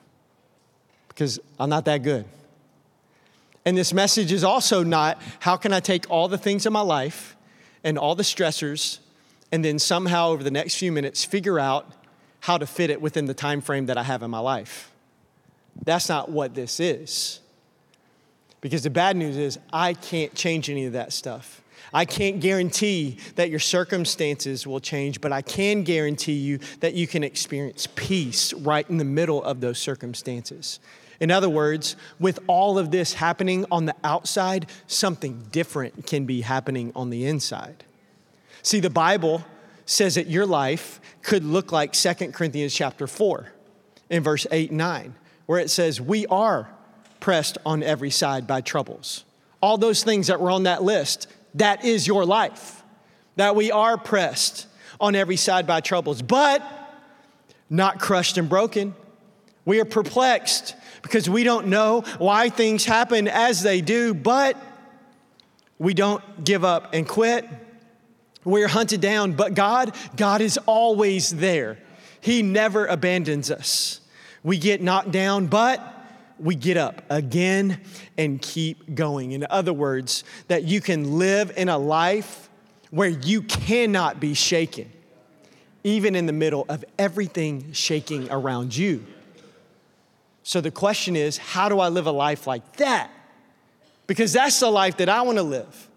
because 1.07 1.39
I'm 1.59 1.69
not 1.69 1.85
that 1.85 2.03
good. 2.03 2.25
And 3.65 3.77
this 3.77 3.93
message 3.93 4.31
is 4.31 4.43
also 4.43 4.83
not 4.83 5.21
how 5.39 5.57
can 5.57 5.73
I 5.73 5.79
take 5.79 6.09
all 6.09 6.27
the 6.27 6.37
things 6.37 6.65
in 6.65 6.73
my 6.73 6.81
life 6.81 7.35
and 7.83 7.97
all 7.97 8.15
the 8.15 8.23
stressors 8.23 8.99
and 9.51 9.63
then 9.63 9.79
somehow 9.79 10.29
over 10.29 10.43
the 10.43 10.51
next 10.51 10.75
few 10.75 10.91
minutes 10.91 11.25
figure 11.25 11.59
out 11.59 11.91
how 12.41 12.57
to 12.57 12.65
fit 12.65 12.89
it 12.89 13.01
within 13.01 13.25
the 13.25 13.33
time 13.33 13.61
frame 13.61 13.87
that 13.87 13.97
I 13.97 14.03
have 14.03 14.23
in 14.23 14.31
my 14.31 14.39
life. 14.39 14.91
That's 15.83 16.09
not 16.09 16.29
what 16.29 16.55
this 16.55 16.79
is. 16.79 17.39
Because 18.61 18.83
the 18.83 18.89
bad 18.89 19.15
news 19.15 19.37
is 19.37 19.57
I 19.71 19.93
can't 19.93 20.33
change 20.35 20.69
any 20.69 20.85
of 20.85 20.93
that 20.93 21.13
stuff. 21.13 21.61
I 21.93 22.05
can't 22.05 22.39
guarantee 22.39 23.17
that 23.35 23.49
your 23.49 23.59
circumstances 23.59 24.67
will 24.67 24.79
change, 24.79 25.21
but 25.21 25.31
I 25.31 25.41
can 25.41 25.83
guarantee 25.83 26.33
you 26.33 26.59
that 26.81 26.93
you 26.93 27.07
can 27.07 27.23
experience 27.23 27.87
peace 27.95 28.53
right 28.53 28.87
in 28.89 28.97
the 28.97 29.05
middle 29.05 29.43
of 29.43 29.61
those 29.61 29.79
circumstances. 29.79 30.79
In 31.19 31.31
other 31.31 31.49
words, 31.49 31.95
with 32.19 32.39
all 32.47 32.77
of 32.77 32.91
this 32.91 33.13
happening 33.13 33.65
on 33.71 33.85
the 33.85 33.95
outside, 34.03 34.67
something 34.87 35.47
different 35.51 36.05
can 36.05 36.25
be 36.25 36.41
happening 36.41 36.91
on 36.95 37.09
the 37.09 37.25
inside. 37.25 37.85
See, 38.61 38.79
the 38.79 38.89
Bible 38.89 39.43
says 39.85 40.15
that 40.15 40.27
your 40.27 40.45
life 40.45 40.99
could 41.21 41.43
look 41.43 41.71
like 41.71 41.93
2 41.93 42.13
Corinthians 42.31 42.73
chapter 42.73 43.07
4 43.07 43.51
in 44.09 44.23
verse 44.23 44.45
8 44.51 44.69
and 44.69 44.77
9, 44.77 45.15
where 45.45 45.59
it 45.59 45.69
says, 45.69 45.99
We 45.99 46.25
are 46.27 46.69
pressed 47.19 47.57
on 47.65 47.83
every 47.83 48.09
side 48.09 48.47
by 48.47 48.61
troubles. 48.61 49.25
All 49.61 49.77
those 49.77 50.03
things 50.03 50.27
that 50.27 50.39
were 50.39 50.51
on 50.51 50.63
that 50.63 50.83
list, 50.83 51.27
that 51.55 51.83
is 51.83 52.07
your 52.07 52.25
life. 52.25 52.83
That 53.35 53.55
we 53.55 53.71
are 53.71 53.97
pressed 53.97 54.67
on 54.99 55.15
every 55.15 55.37
side 55.37 55.65
by 55.65 55.81
troubles, 55.81 56.21
but 56.21 56.61
not 57.69 57.99
crushed 57.99 58.37
and 58.37 58.49
broken. 58.49 58.95
We 59.65 59.79
are 59.79 59.85
perplexed 59.85 60.75
because 61.01 61.29
we 61.29 61.43
don't 61.43 61.67
know 61.67 62.01
why 62.17 62.49
things 62.49 62.85
happen 62.85 63.27
as 63.27 63.61
they 63.61 63.81
do, 63.81 64.13
but 64.13 64.57
We 65.81 65.93
don't 65.93 66.43
give 66.43 66.65
up 66.65 66.93
and 66.93 67.07
quit. 67.07 67.47
We're 68.49 68.67
hunted 68.67 68.99
down, 68.99 69.33
but 69.33 69.53
God, 69.53 69.95
God 70.15 70.41
is 70.41 70.57
always 70.65 71.29
there. 71.29 71.77
He 72.19 72.41
never 72.41 72.85
abandons 72.87 73.51
us. 73.51 74.01
We 74.43 74.57
get 74.57 74.81
knocked 74.81 75.11
down, 75.11 75.47
but 75.47 75.81
we 76.39 76.55
get 76.55 76.77
up 76.77 77.03
again 77.09 77.81
and 78.17 78.41
keep 78.41 78.95
going. 78.95 79.33
In 79.33 79.45
other 79.49 79.73
words, 79.73 80.23
that 80.47 80.63
you 80.63 80.81
can 80.81 81.19
live 81.19 81.53
in 81.57 81.69
a 81.69 81.77
life 81.77 82.49
where 82.89 83.09
you 83.09 83.43
cannot 83.43 84.19
be 84.19 84.33
shaken, 84.33 84.91
even 85.83 86.15
in 86.15 86.25
the 86.25 86.33
middle 86.33 86.65
of 86.69 86.83
everything 86.97 87.71
shaking 87.73 88.31
around 88.31 88.75
you. 88.75 89.05
So 90.41 90.59
the 90.61 90.71
question 90.71 91.15
is, 91.15 91.37
how 91.37 91.69
do 91.69 91.79
I 91.79 91.89
live 91.89 92.07
a 92.07 92.11
life 92.11 92.47
like 92.47 92.77
that? 92.77 93.11
Because 94.07 94.33
that's 94.33 94.59
the 94.59 94.71
life 94.71 94.97
that 94.97 95.09
I 95.09 95.21
want 95.21 95.37
to 95.37 95.43
live. 95.43 95.88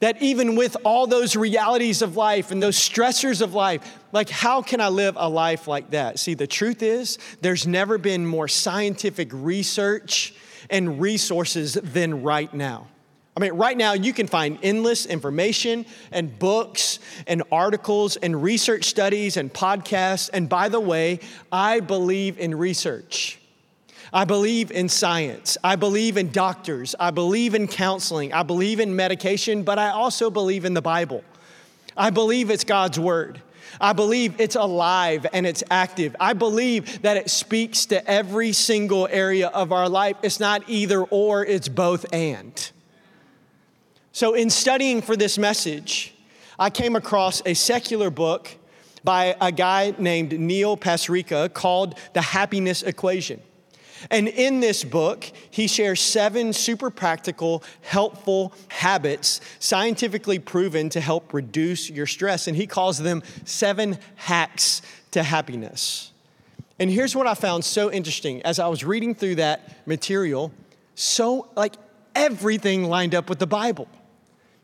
That 0.00 0.22
even 0.22 0.54
with 0.54 0.76
all 0.84 1.08
those 1.08 1.34
realities 1.34 2.02
of 2.02 2.16
life 2.16 2.52
and 2.52 2.62
those 2.62 2.76
stressors 2.76 3.42
of 3.42 3.54
life, 3.54 3.98
like 4.12 4.30
how 4.30 4.62
can 4.62 4.80
I 4.80 4.88
live 4.88 5.16
a 5.18 5.28
life 5.28 5.66
like 5.66 5.90
that? 5.90 6.20
See, 6.20 6.34
the 6.34 6.46
truth 6.46 6.82
is, 6.82 7.18
there's 7.40 7.66
never 7.66 7.98
been 7.98 8.24
more 8.24 8.46
scientific 8.46 9.28
research 9.32 10.34
and 10.70 11.00
resources 11.00 11.74
than 11.74 12.22
right 12.22 12.52
now. 12.54 12.86
I 13.36 13.40
mean, 13.40 13.52
right 13.52 13.76
now 13.76 13.92
you 13.92 14.12
can 14.12 14.26
find 14.26 14.58
endless 14.64 15.06
information 15.06 15.86
and 16.10 16.36
books 16.40 16.98
and 17.26 17.44
articles 17.52 18.16
and 18.16 18.42
research 18.42 18.84
studies 18.84 19.36
and 19.36 19.52
podcasts. 19.52 20.28
And 20.32 20.48
by 20.48 20.68
the 20.68 20.80
way, 20.80 21.20
I 21.52 21.78
believe 21.78 22.38
in 22.40 22.56
research. 22.56 23.37
I 24.12 24.24
believe 24.24 24.70
in 24.70 24.88
science. 24.88 25.58
I 25.62 25.76
believe 25.76 26.16
in 26.16 26.30
doctors. 26.30 26.94
I 26.98 27.10
believe 27.10 27.54
in 27.54 27.68
counseling. 27.68 28.32
I 28.32 28.42
believe 28.42 28.80
in 28.80 28.96
medication, 28.96 29.62
but 29.62 29.78
I 29.78 29.90
also 29.90 30.30
believe 30.30 30.64
in 30.64 30.74
the 30.74 30.82
Bible. 30.82 31.22
I 31.96 32.10
believe 32.10 32.50
it's 32.50 32.64
God's 32.64 32.98
word. 32.98 33.42
I 33.80 33.92
believe 33.92 34.40
it's 34.40 34.56
alive 34.56 35.26
and 35.32 35.46
it's 35.46 35.62
active. 35.70 36.16
I 36.18 36.32
believe 36.32 37.02
that 37.02 37.16
it 37.16 37.28
speaks 37.28 37.86
to 37.86 38.08
every 38.10 38.52
single 38.52 39.06
area 39.10 39.48
of 39.48 39.72
our 39.72 39.88
life. 39.88 40.16
It's 40.22 40.40
not 40.40 40.62
either 40.68 41.02
or, 41.02 41.44
it's 41.44 41.68
both 41.68 42.06
and. 42.12 42.70
So, 44.12 44.34
in 44.34 44.50
studying 44.50 45.02
for 45.02 45.16
this 45.16 45.38
message, 45.38 46.14
I 46.58 46.70
came 46.70 46.96
across 46.96 47.40
a 47.46 47.54
secular 47.54 48.10
book 48.10 48.56
by 49.04 49.36
a 49.40 49.52
guy 49.52 49.94
named 49.96 50.38
Neil 50.38 50.76
Pasricha 50.76 51.52
called 51.52 51.96
The 52.14 52.22
Happiness 52.22 52.82
Equation. 52.82 53.40
And 54.10 54.28
in 54.28 54.60
this 54.60 54.84
book, 54.84 55.30
he 55.50 55.66
shares 55.66 56.00
seven 56.00 56.52
super 56.52 56.90
practical, 56.90 57.62
helpful 57.80 58.52
habits 58.68 59.40
scientifically 59.58 60.38
proven 60.38 60.88
to 60.90 61.00
help 61.00 61.32
reduce 61.32 61.90
your 61.90 62.06
stress. 62.06 62.46
And 62.46 62.56
he 62.56 62.66
calls 62.66 62.98
them 62.98 63.22
seven 63.44 63.98
hacks 64.16 64.82
to 65.12 65.22
happiness. 65.22 66.12
And 66.78 66.90
here's 66.90 67.16
what 67.16 67.26
I 67.26 67.34
found 67.34 67.64
so 67.64 67.90
interesting 67.90 68.40
as 68.42 68.58
I 68.58 68.68
was 68.68 68.84
reading 68.84 69.14
through 69.14 69.36
that 69.36 69.86
material 69.86 70.52
so, 70.94 71.46
like, 71.54 71.74
everything 72.16 72.82
lined 72.82 73.14
up 73.14 73.28
with 73.28 73.38
the 73.38 73.46
Bible. 73.46 73.86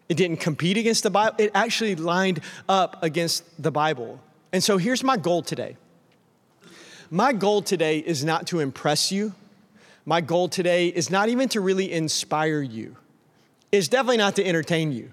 It 0.09 0.17
didn't 0.17 0.39
compete 0.39 0.77
against 0.77 1.05
the 1.05 1.11
Bible, 1.11 1.37
it 1.39 1.53
actually 1.55 1.95
lined 1.95 2.41
up 2.69 3.03
against 3.05 3.45
the 3.63 3.71
Bible. 3.71 4.21
And 4.53 4.63
so 4.63 4.77
here's 4.77 5.05
my 5.05 5.17
goal 5.17 5.43
today 5.43 5.77
my 7.11 7.33
goal 7.33 7.63
today 7.63 7.99
is 7.99 8.25
not 8.25 8.47
to 8.49 8.61
impress 8.61 9.13
you. 9.13 9.35
My 10.07 10.21
goal 10.21 10.49
today 10.49 10.89
is 10.89 11.11
not 11.11 11.29
even 11.29 11.49
to 11.51 11.61
really 11.61 11.93
inspire 11.93 12.61
you. 12.61 12.97
It's 13.73 13.89
definitely 13.89 14.19
not 14.19 14.37
to 14.37 14.47
entertain 14.47 14.93
you. 14.93 15.11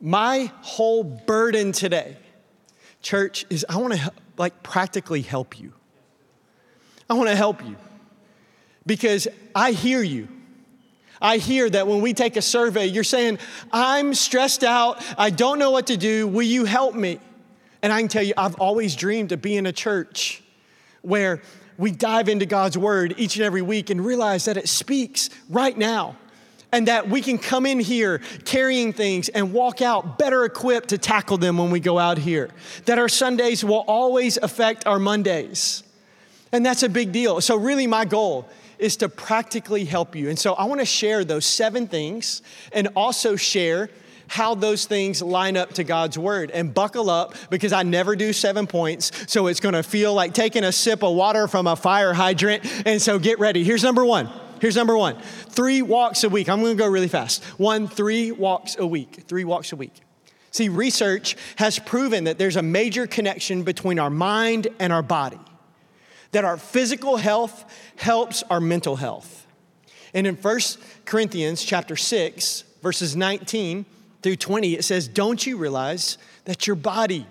My 0.00 0.52
whole 0.60 1.02
burden 1.02 1.72
today, 1.72 2.16
church, 3.02 3.46
is 3.50 3.64
I 3.68 3.76
want 3.78 3.94
to 3.94 4.12
like 4.36 4.62
practically 4.62 5.22
help 5.22 5.58
you. 5.58 5.72
I 7.10 7.14
want 7.14 7.28
to 7.28 7.36
help 7.36 7.64
you 7.64 7.76
because 8.86 9.28
I 9.54 9.72
hear 9.72 10.02
you. 10.02 10.28
I 11.20 11.38
hear 11.38 11.68
that 11.68 11.88
when 11.88 12.00
we 12.00 12.14
take 12.14 12.36
a 12.36 12.42
survey, 12.42 12.86
you're 12.86 13.02
saying, 13.02 13.38
I'm 13.72 14.14
stressed 14.14 14.62
out. 14.62 15.02
I 15.16 15.30
don't 15.30 15.58
know 15.58 15.72
what 15.72 15.88
to 15.88 15.96
do. 15.96 16.28
Will 16.28 16.42
you 16.42 16.64
help 16.64 16.94
me? 16.94 17.18
And 17.82 17.92
I 17.92 18.00
can 18.00 18.08
tell 18.08 18.22
you, 18.22 18.34
I've 18.36 18.54
always 18.56 18.94
dreamed 18.94 19.32
of 19.32 19.42
being 19.42 19.66
a 19.66 19.72
church 19.72 20.42
where 21.08 21.40
we 21.78 21.90
dive 21.90 22.28
into 22.28 22.44
God's 22.44 22.76
word 22.76 23.14
each 23.16 23.36
and 23.36 23.44
every 23.44 23.62
week 23.62 23.88
and 23.88 24.04
realize 24.04 24.44
that 24.44 24.56
it 24.56 24.68
speaks 24.68 25.30
right 25.48 25.76
now. 25.76 26.16
And 26.70 26.86
that 26.86 27.08
we 27.08 27.22
can 27.22 27.38
come 27.38 27.64
in 27.64 27.80
here 27.80 28.20
carrying 28.44 28.92
things 28.92 29.30
and 29.30 29.54
walk 29.54 29.80
out 29.80 30.18
better 30.18 30.44
equipped 30.44 30.90
to 30.90 30.98
tackle 30.98 31.38
them 31.38 31.56
when 31.56 31.70
we 31.70 31.80
go 31.80 31.98
out 31.98 32.18
here. 32.18 32.50
That 32.84 32.98
our 32.98 33.08
Sundays 33.08 33.64
will 33.64 33.84
always 33.88 34.36
affect 34.36 34.86
our 34.86 34.98
Mondays. 34.98 35.82
And 36.52 36.66
that's 36.66 36.82
a 36.82 36.90
big 36.90 37.10
deal. 37.10 37.40
So, 37.40 37.56
really, 37.56 37.86
my 37.86 38.04
goal 38.04 38.50
is 38.78 38.98
to 38.98 39.08
practically 39.08 39.86
help 39.86 40.14
you. 40.14 40.28
And 40.28 40.38
so, 40.38 40.52
I 40.54 40.64
wanna 40.64 40.84
share 40.84 41.24
those 41.24 41.46
seven 41.46 41.86
things 41.86 42.42
and 42.70 42.88
also 42.94 43.34
share 43.34 43.88
how 44.28 44.54
those 44.54 44.84
things 44.86 45.20
line 45.20 45.56
up 45.56 45.74
to 45.74 45.84
God's 45.84 46.18
word. 46.18 46.50
And 46.50 46.72
buckle 46.72 47.10
up 47.10 47.34
because 47.50 47.72
I 47.72 47.82
never 47.82 48.14
do 48.14 48.32
seven 48.32 48.66
points. 48.66 49.10
So 49.30 49.46
it's 49.48 49.60
going 49.60 49.74
to 49.74 49.82
feel 49.82 50.14
like 50.14 50.34
taking 50.34 50.64
a 50.64 50.72
sip 50.72 51.02
of 51.02 51.14
water 51.14 51.48
from 51.48 51.66
a 51.66 51.76
fire 51.76 52.14
hydrant. 52.14 52.64
And 52.86 53.02
so 53.02 53.18
get 53.18 53.38
ready. 53.38 53.64
Here's 53.64 53.82
number 53.82 54.04
one. 54.04 54.30
Here's 54.60 54.76
number 54.76 54.96
one 54.96 55.20
three 55.48 55.82
walks 55.82 56.24
a 56.24 56.28
week. 56.28 56.48
I'm 56.48 56.60
going 56.60 56.76
to 56.76 56.82
go 56.82 56.88
really 56.88 57.08
fast. 57.08 57.44
One, 57.58 57.88
three 57.88 58.32
walks 58.32 58.76
a 58.78 58.86
week. 58.86 59.24
Three 59.26 59.44
walks 59.44 59.72
a 59.72 59.76
week. 59.76 59.94
See, 60.50 60.68
research 60.68 61.36
has 61.56 61.78
proven 61.78 62.24
that 62.24 62.38
there's 62.38 62.56
a 62.56 62.62
major 62.62 63.06
connection 63.06 63.62
between 63.62 63.98
our 63.98 64.10
mind 64.10 64.68
and 64.78 64.92
our 64.92 65.02
body, 65.02 65.38
that 66.32 66.44
our 66.44 66.56
physical 66.56 67.16
health 67.16 67.64
helps 67.96 68.42
our 68.44 68.60
mental 68.60 68.96
health. 68.96 69.46
And 70.14 70.26
in 70.26 70.36
1 70.36 70.60
Corinthians 71.04 71.62
chapter 71.62 71.96
6, 71.96 72.64
verses 72.82 73.14
19, 73.14 73.84
through 74.22 74.36
20, 74.36 74.74
it 74.74 74.84
says, 74.84 75.08
Don't 75.08 75.46
you 75.46 75.56
realize 75.56 76.18
that 76.44 76.66
your 76.66 76.76
body 76.76 77.26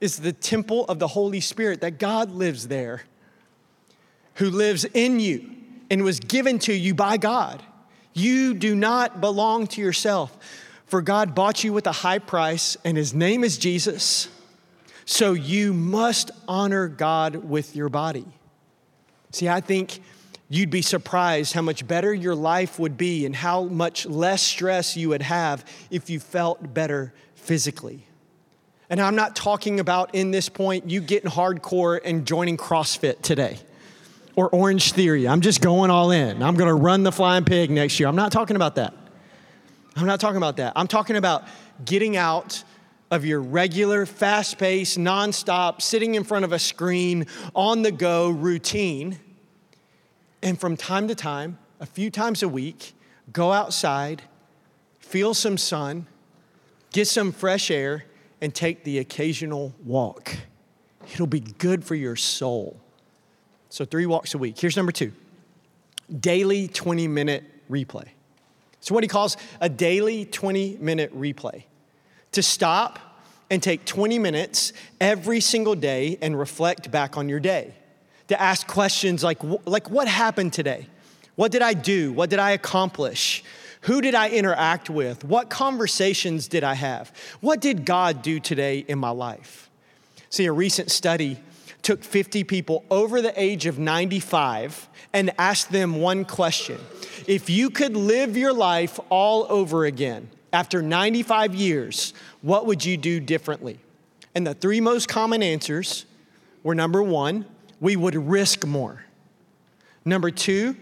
is 0.00 0.18
the 0.18 0.32
temple 0.32 0.84
of 0.86 0.98
the 0.98 1.08
Holy 1.08 1.40
Spirit, 1.40 1.80
that 1.80 1.98
God 1.98 2.30
lives 2.30 2.68
there, 2.68 3.02
who 4.34 4.50
lives 4.50 4.84
in 4.84 5.20
you 5.20 5.50
and 5.90 6.02
was 6.04 6.20
given 6.20 6.58
to 6.60 6.72
you 6.72 6.94
by 6.94 7.16
God? 7.16 7.62
You 8.14 8.54
do 8.54 8.74
not 8.74 9.20
belong 9.20 9.66
to 9.68 9.80
yourself, 9.80 10.36
for 10.86 11.02
God 11.02 11.34
bought 11.34 11.64
you 11.64 11.72
with 11.72 11.86
a 11.86 11.92
high 11.92 12.18
price, 12.18 12.76
and 12.84 12.96
his 12.96 13.14
name 13.14 13.44
is 13.44 13.56
Jesus. 13.56 14.28
So 15.04 15.32
you 15.32 15.72
must 15.72 16.30
honor 16.46 16.88
God 16.88 17.36
with 17.36 17.74
your 17.74 17.88
body. 17.88 18.26
See, 19.30 19.48
I 19.48 19.60
think 19.60 20.00
you'd 20.52 20.70
be 20.70 20.82
surprised 20.82 21.54
how 21.54 21.62
much 21.62 21.86
better 21.86 22.12
your 22.12 22.34
life 22.34 22.78
would 22.78 22.98
be 22.98 23.24
and 23.24 23.34
how 23.34 23.64
much 23.64 24.04
less 24.04 24.42
stress 24.42 24.96
you 24.98 25.08
would 25.08 25.22
have 25.22 25.64
if 25.90 26.10
you 26.10 26.20
felt 26.20 26.74
better 26.74 27.14
physically. 27.34 28.06
And 28.90 29.00
I'm 29.00 29.16
not 29.16 29.34
talking 29.34 29.80
about 29.80 30.14
in 30.14 30.30
this 30.30 30.50
point 30.50 30.90
you 30.90 31.00
getting 31.00 31.30
hardcore 31.30 31.98
and 32.04 32.26
joining 32.26 32.58
CrossFit 32.58 33.22
today 33.22 33.58
or 34.36 34.50
Orange 34.50 34.92
Theory. 34.92 35.26
I'm 35.26 35.40
just 35.40 35.62
going 35.62 35.90
all 35.90 36.10
in. 36.10 36.42
I'm 36.42 36.54
going 36.54 36.68
to 36.68 36.74
run 36.74 37.02
the 37.02 37.12
flying 37.12 37.44
pig 37.44 37.70
next 37.70 37.98
year. 37.98 38.06
I'm 38.06 38.16
not 38.16 38.30
talking 38.30 38.56
about 38.56 38.74
that. 38.74 38.92
I'm 39.96 40.06
not 40.06 40.20
talking 40.20 40.36
about 40.36 40.58
that. 40.58 40.74
I'm 40.76 40.86
talking 40.86 41.16
about 41.16 41.44
getting 41.82 42.18
out 42.18 42.62
of 43.10 43.24
your 43.24 43.40
regular, 43.40 44.04
fast 44.04 44.58
paced, 44.58 44.98
nonstop, 44.98 45.80
sitting 45.80 46.14
in 46.14 46.24
front 46.24 46.44
of 46.44 46.52
a 46.52 46.58
screen, 46.58 47.26
on 47.54 47.80
the 47.80 47.92
go 47.92 48.28
routine 48.28 49.18
and 50.42 50.58
from 50.58 50.76
time 50.76 51.08
to 51.08 51.14
time, 51.14 51.58
a 51.80 51.86
few 51.86 52.10
times 52.10 52.42
a 52.42 52.48
week, 52.48 52.94
go 53.32 53.52
outside, 53.52 54.22
feel 54.98 55.34
some 55.34 55.56
sun, 55.56 56.06
get 56.92 57.06
some 57.06 57.32
fresh 57.32 57.70
air, 57.70 58.04
and 58.40 58.54
take 58.54 58.84
the 58.84 58.98
occasional 58.98 59.72
walk. 59.84 60.36
It'll 61.12 61.26
be 61.26 61.40
good 61.40 61.84
for 61.84 61.94
your 61.94 62.16
soul. 62.16 62.80
So, 63.68 63.84
three 63.84 64.06
walks 64.06 64.34
a 64.34 64.38
week. 64.38 64.58
Here's 64.58 64.76
number 64.76 64.92
two 64.92 65.12
daily 66.20 66.68
20 66.68 67.08
minute 67.08 67.44
replay. 67.70 68.08
So, 68.80 68.94
what 68.94 69.04
he 69.04 69.08
calls 69.08 69.36
a 69.60 69.68
daily 69.68 70.24
20 70.24 70.78
minute 70.80 71.16
replay. 71.18 71.64
To 72.32 72.42
stop 72.42 72.98
and 73.50 73.62
take 73.62 73.84
20 73.84 74.18
minutes 74.18 74.72
every 75.00 75.40
single 75.40 75.74
day 75.74 76.18
and 76.22 76.38
reflect 76.38 76.90
back 76.90 77.16
on 77.16 77.28
your 77.28 77.40
day 77.40 77.74
to 78.32 78.40
ask 78.40 78.66
questions 78.66 79.22
like, 79.22 79.38
like 79.64 79.90
what 79.90 80.08
happened 80.08 80.52
today? 80.52 80.86
What 81.36 81.52
did 81.52 81.62
I 81.62 81.74
do? 81.74 82.12
What 82.12 82.30
did 82.30 82.38
I 82.38 82.50
accomplish? 82.50 83.42
Who 83.82 84.00
did 84.00 84.14
I 84.14 84.28
interact 84.28 84.90
with? 84.90 85.24
What 85.24 85.50
conversations 85.50 86.48
did 86.48 86.62
I 86.62 86.74
have? 86.74 87.12
What 87.40 87.60
did 87.60 87.84
God 87.84 88.22
do 88.22 88.38
today 88.38 88.84
in 88.86 88.98
my 88.98 89.10
life? 89.10 89.70
See, 90.30 90.46
a 90.46 90.52
recent 90.52 90.90
study 90.90 91.38
took 91.82 92.04
50 92.04 92.44
people 92.44 92.84
over 92.90 93.20
the 93.20 93.38
age 93.40 93.66
of 93.66 93.78
95 93.78 94.88
and 95.12 95.32
asked 95.36 95.72
them 95.72 96.00
one 96.00 96.24
question 96.24 96.78
If 97.26 97.50
you 97.50 97.70
could 97.70 97.96
live 97.96 98.36
your 98.36 98.52
life 98.52 99.00
all 99.10 99.46
over 99.48 99.84
again, 99.84 100.30
after 100.52 100.80
95 100.80 101.54
years, 101.54 102.14
what 102.40 102.66
would 102.66 102.84
you 102.84 102.96
do 102.96 103.20
differently? 103.20 103.78
And 104.34 104.46
the 104.46 104.54
three 104.54 104.80
most 104.80 105.08
common 105.08 105.42
answers 105.42 106.06
were 106.62 106.74
number 106.74 107.02
one, 107.02 107.46
we 107.82 107.96
would 107.96 108.14
risk 108.14 108.64
more. 108.64 109.04
Number 110.04 110.30
two, 110.30 110.76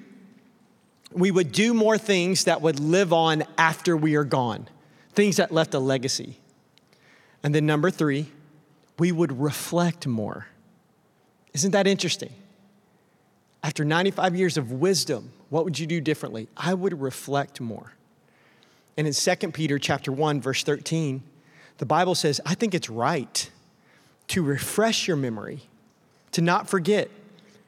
we 1.12 1.30
would 1.30 1.50
do 1.50 1.72
more 1.72 1.96
things 1.96 2.44
that 2.44 2.60
would 2.60 2.78
live 2.78 3.12
on 3.12 3.42
after 3.56 3.96
we 3.96 4.14
are 4.16 4.24
gone, 4.24 4.68
things 5.14 5.38
that 5.38 5.50
left 5.50 5.72
a 5.72 5.78
legacy. 5.78 6.36
And 7.42 7.54
then 7.54 7.64
number 7.64 7.90
three, 7.90 8.30
we 8.98 9.12
would 9.12 9.40
reflect 9.40 10.06
more. 10.06 10.46
Isn't 11.54 11.70
that 11.70 11.86
interesting? 11.86 12.34
After 13.62 13.82
95 13.82 14.36
years 14.36 14.58
of 14.58 14.70
wisdom, 14.70 15.32
what 15.48 15.64
would 15.64 15.78
you 15.78 15.86
do 15.86 16.02
differently? 16.02 16.48
I 16.54 16.74
would 16.74 17.00
reflect 17.00 17.62
more. 17.62 17.94
And 18.98 19.06
in 19.06 19.14
2 19.14 19.52
Peter 19.52 19.78
chapter 19.78 20.12
1 20.12 20.42
verse 20.42 20.62
13, 20.62 21.22
the 21.78 21.86
Bible 21.86 22.14
says, 22.14 22.42
"I 22.44 22.54
think 22.54 22.74
it's 22.74 22.90
right 22.90 23.50
to 24.28 24.42
refresh 24.42 25.08
your 25.08 25.16
memory, 25.16 25.69
to 26.32 26.40
not 26.40 26.68
forget 26.68 27.10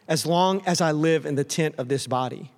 as 0.09 0.27
long 0.27 0.63
as 0.67 0.81
I 0.81 0.93
live 0.93 1.27
in 1.27 1.35
the 1.35 1.45
tent 1.45 1.75
of 1.79 1.89
this 1.89 2.07
body." 2.07 2.51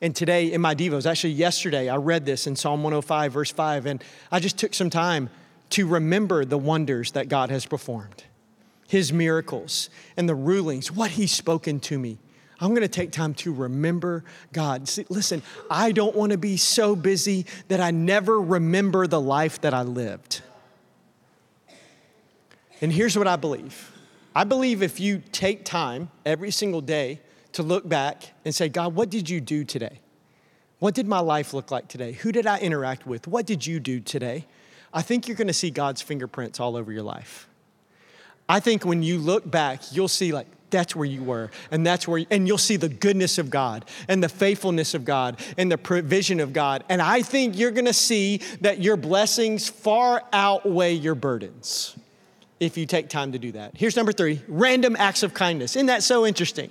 And 0.00 0.14
today 0.14 0.52
in 0.52 0.60
my 0.60 0.74
devos, 0.74 1.06
actually 1.06 1.32
yesterday, 1.32 1.88
I 1.88 1.96
read 1.96 2.26
this 2.26 2.46
in 2.46 2.54
Psalm 2.54 2.82
105 2.82 3.32
verse 3.32 3.50
5 3.50 3.86
and 3.86 4.04
I 4.30 4.40
just 4.40 4.58
took 4.58 4.74
some 4.74 4.90
time 4.90 5.30
to 5.70 5.86
remember 5.86 6.44
the 6.44 6.58
wonders 6.58 7.12
that 7.12 7.28
God 7.28 7.50
has 7.50 7.66
performed, 7.66 8.24
His 8.88 9.12
miracles 9.12 9.90
and 10.16 10.28
the 10.28 10.34
rulings, 10.34 10.92
what 10.92 11.12
He's 11.12 11.32
spoken 11.32 11.80
to 11.80 11.98
me. 11.98 12.18
I'm 12.60 12.72
gonna 12.74 12.88
take 12.88 13.10
time 13.10 13.34
to 13.34 13.52
remember 13.52 14.24
God. 14.52 14.88
See, 14.88 15.04
listen, 15.08 15.42
I 15.70 15.92
don't 15.92 16.14
wanna 16.14 16.38
be 16.38 16.56
so 16.56 16.94
busy 16.94 17.46
that 17.68 17.80
I 17.80 17.90
never 17.90 18.40
remember 18.40 19.06
the 19.06 19.20
life 19.20 19.60
that 19.62 19.74
I 19.74 19.82
lived. 19.82 20.42
And 22.80 22.92
here's 22.92 23.16
what 23.16 23.26
I 23.26 23.36
believe 23.36 23.92
I 24.36 24.44
believe 24.44 24.82
if 24.82 25.00
you 25.00 25.22
take 25.32 25.64
time 25.64 26.10
every 26.26 26.50
single 26.50 26.82
day 26.82 27.22
to 27.52 27.62
look 27.62 27.88
back 27.88 28.34
and 28.44 28.54
say, 28.54 28.68
God, 28.68 28.94
what 28.94 29.08
did 29.08 29.30
you 29.30 29.40
do 29.40 29.64
today? 29.64 30.00
What 30.78 30.94
did 30.94 31.08
my 31.08 31.20
life 31.20 31.54
look 31.54 31.70
like 31.70 31.88
today? 31.88 32.12
Who 32.12 32.32
did 32.32 32.46
I 32.46 32.58
interact 32.58 33.06
with? 33.06 33.26
What 33.26 33.46
did 33.46 33.66
you 33.66 33.80
do 33.80 33.98
today? 33.98 34.44
I 34.92 35.00
think 35.00 35.26
you're 35.26 35.38
gonna 35.38 35.54
see 35.54 35.70
God's 35.70 36.02
fingerprints 36.02 36.60
all 36.60 36.76
over 36.76 36.92
your 36.92 37.02
life. 37.02 37.48
I 38.46 38.60
think 38.60 38.84
when 38.84 39.02
you 39.02 39.16
look 39.16 39.50
back, 39.50 39.80
you'll 39.90 40.06
see 40.06 40.32
like, 40.32 40.48
that's 40.68 40.94
where 40.94 41.06
you 41.06 41.22
were 41.22 41.50
and 41.70 41.86
that's 41.86 42.06
where 42.06 42.18
you, 42.18 42.26
and 42.30 42.46
you'll 42.46 42.58
see 42.58 42.76
the 42.76 42.88
goodness 42.88 43.38
of 43.38 43.50
god 43.50 43.84
and 44.08 44.20
the 44.20 44.28
faithfulness 44.28 44.94
of 44.94 45.04
god 45.04 45.40
and 45.56 45.70
the 45.70 45.78
provision 45.78 46.40
of 46.40 46.52
god 46.52 46.82
and 46.88 47.00
i 47.00 47.22
think 47.22 47.56
you're 47.56 47.70
going 47.70 47.84
to 47.86 47.92
see 47.92 48.38
that 48.62 48.80
your 48.80 48.96
blessings 48.96 49.68
far 49.68 50.24
outweigh 50.32 50.92
your 50.92 51.14
burdens 51.14 51.96
if 52.60 52.76
you 52.76 52.86
take 52.86 53.08
time 53.08 53.32
to 53.32 53.38
do 53.38 53.52
that 53.52 53.76
here's 53.76 53.96
number 53.96 54.12
three 54.12 54.40
random 54.48 54.96
acts 54.98 55.22
of 55.22 55.34
kindness 55.34 55.76
isn't 55.76 55.86
that 55.86 56.02
so 56.02 56.26
interesting 56.26 56.70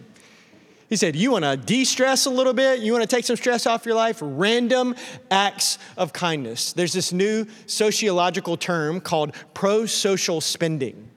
he 0.90 0.96
said, 0.96 1.16
You 1.16 1.32
want 1.32 1.46
to 1.46 1.58
de 1.58 1.84
stress 1.84 2.26
a 2.26 2.30
little 2.30 2.54
bit? 2.54 2.80
You 2.80 2.92
want 2.92 3.04
to 3.04 3.16
take 3.16 3.26
some 3.26 3.36
stress 3.36 3.66
off 3.66 3.86
your 3.86 3.96
life? 3.96 4.20
Random 4.22 4.96
acts 5.32 5.78
of 5.98 6.14
kindness. 6.14 6.74
There's 6.74 6.94
this 6.94 7.12
new 7.12 7.48
sociological 7.66 8.58
term 8.58 9.02
called 9.02 9.34
pro 9.54 9.86
social 9.86 10.42
spending. 10.42 11.10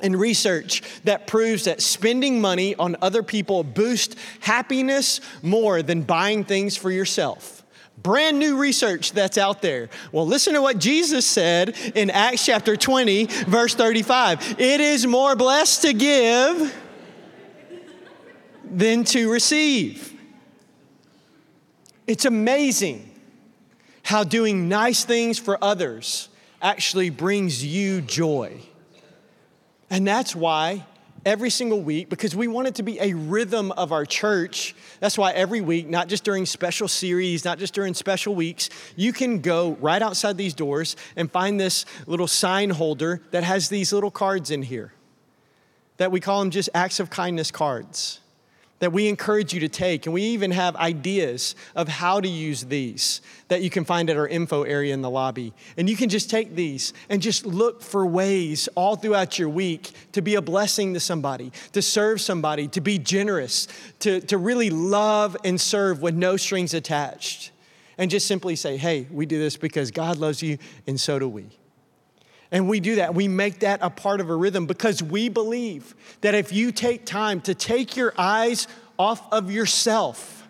And 0.00 0.18
research 0.18 0.82
that 1.04 1.26
proves 1.26 1.64
that 1.64 1.80
spending 1.80 2.40
money 2.40 2.74
on 2.74 2.96
other 3.00 3.22
people 3.22 3.64
boosts 3.64 4.14
happiness 4.40 5.22
more 5.42 5.82
than 5.82 6.02
buying 6.02 6.44
things 6.44 6.76
for 6.76 6.90
yourself. 6.90 7.55
Brand 8.06 8.38
new 8.38 8.56
research 8.56 9.10
that's 9.10 9.36
out 9.36 9.62
there. 9.62 9.88
Well, 10.12 10.28
listen 10.28 10.54
to 10.54 10.62
what 10.62 10.78
Jesus 10.78 11.26
said 11.26 11.76
in 11.96 12.08
Acts 12.08 12.46
chapter 12.46 12.76
20, 12.76 13.24
verse 13.48 13.74
35. 13.74 14.60
It 14.60 14.80
is 14.80 15.08
more 15.08 15.34
blessed 15.34 15.82
to 15.82 15.92
give 15.92 16.72
than 18.62 19.02
to 19.06 19.28
receive. 19.28 20.14
It's 22.06 22.24
amazing 22.24 23.10
how 24.04 24.22
doing 24.22 24.68
nice 24.68 25.04
things 25.04 25.40
for 25.40 25.58
others 25.60 26.28
actually 26.62 27.10
brings 27.10 27.64
you 27.64 28.02
joy. 28.02 28.60
And 29.90 30.06
that's 30.06 30.32
why 30.32 30.86
every 31.26 31.50
single 31.50 31.82
week, 31.82 32.08
because 32.08 32.34
we 32.34 32.46
want 32.46 32.68
it 32.68 32.76
to 32.76 32.82
be 32.84 32.98
a 33.00 33.12
rhythm 33.12 33.72
of 33.72 33.92
our 33.92 34.06
church, 34.06 34.74
that's 35.00 35.18
why 35.18 35.32
every 35.32 35.60
week, 35.60 35.88
not 35.88 36.08
just 36.08 36.24
during 36.24 36.46
special 36.46 36.86
series, 36.86 37.44
not 37.44 37.58
just 37.58 37.74
during 37.74 37.92
special 37.92 38.34
weeks, 38.34 38.70
you 38.94 39.12
can 39.12 39.40
go 39.40 39.72
right 39.80 40.00
outside 40.00 40.38
these 40.38 40.54
doors 40.54 40.96
and 41.16 41.30
find 41.30 41.60
this 41.60 41.84
little 42.06 42.28
sign 42.28 42.70
holder 42.70 43.20
that 43.32 43.42
has 43.42 43.68
these 43.68 43.92
little 43.92 44.10
cards 44.10 44.50
in 44.50 44.62
here 44.62 44.92
that 45.98 46.12
we 46.12 46.20
call 46.20 46.40
them 46.40 46.50
just 46.50 46.68
acts 46.74 47.00
of 47.00 47.10
kindness 47.10 47.50
cards 47.50 48.20
that 48.78 48.92
we 48.92 49.08
encourage 49.08 49.54
you 49.54 49.60
to 49.60 49.68
take. 49.68 50.06
And 50.06 50.12
we 50.12 50.22
even 50.22 50.50
have 50.50 50.76
ideas 50.76 51.54
of 51.74 51.88
how 51.88 52.20
to 52.20 52.28
use 52.28 52.64
these 52.64 53.20
that 53.48 53.62
you 53.62 53.70
can 53.70 53.84
find 53.84 54.10
at 54.10 54.16
our 54.16 54.28
info 54.28 54.64
area 54.64 54.92
in 54.92 55.02
the 55.02 55.10
lobby. 55.10 55.54
And 55.76 55.88
you 55.88 55.96
can 55.96 56.08
just 56.08 56.28
take 56.30 56.54
these 56.54 56.92
and 57.08 57.22
just 57.22 57.46
look 57.46 57.82
for 57.82 58.04
ways 58.04 58.68
all 58.74 58.96
throughout 58.96 59.38
your 59.38 59.48
week 59.48 59.92
to 60.12 60.20
be 60.20 60.34
a 60.34 60.42
blessing 60.42 60.94
to 60.94 61.00
somebody, 61.00 61.52
to 61.72 61.80
serve 61.80 62.20
somebody, 62.20 62.68
to 62.68 62.80
be 62.80 62.98
generous, 62.98 63.68
to, 64.00 64.20
to 64.22 64.36
really 64.36 64.70
love 64.70 65.36
and 65.44 65.60
serve 65.60 66.02
with 66.02 66.14
no 66.14 66.36
strings 66.36 66.74
attached. 66.74 67.52
And 67.98 68.10
just 68.10 68.26
simply 68.26 68.56
say, 68.56 68.76
hey, 68.76 69.06
we 69.10 69.24
do 69.24 69.38
this 69.38 69.56
because 69.56 69.90
God 69.90 70.18
loves 70.18 70.42
you 70.42 70.58
and 70.86 71.00
so 71.00 71.18
do 71.18 71.28
we. 71.28 71.48
And 72.50 72.68
we 72.68 72.80
do 72.80 72.96
that. 72.96 73.14
We 73.14 73.28
make 73.28 73.60
that 73.60 73.80
a 73.82 73.90
part 73.90 74.20
of 74.20 74.30
a 74.30 74.36
rhythm 74.36 74.66
because 74.66 75.02
we 75.02 75.28
believe 75.28 75.94
that 76.20 76.34
if 76.34 76.52
you 76.52 76.72
take 76.72 77.04
time 77.04 77.40
to 77.42 77.54
take 77.54 77.96
your 77.96 78.14
eyes 78.16 78.68
off 78.98 79.32
of 79.32 79.50
yourself, 79.50 80.46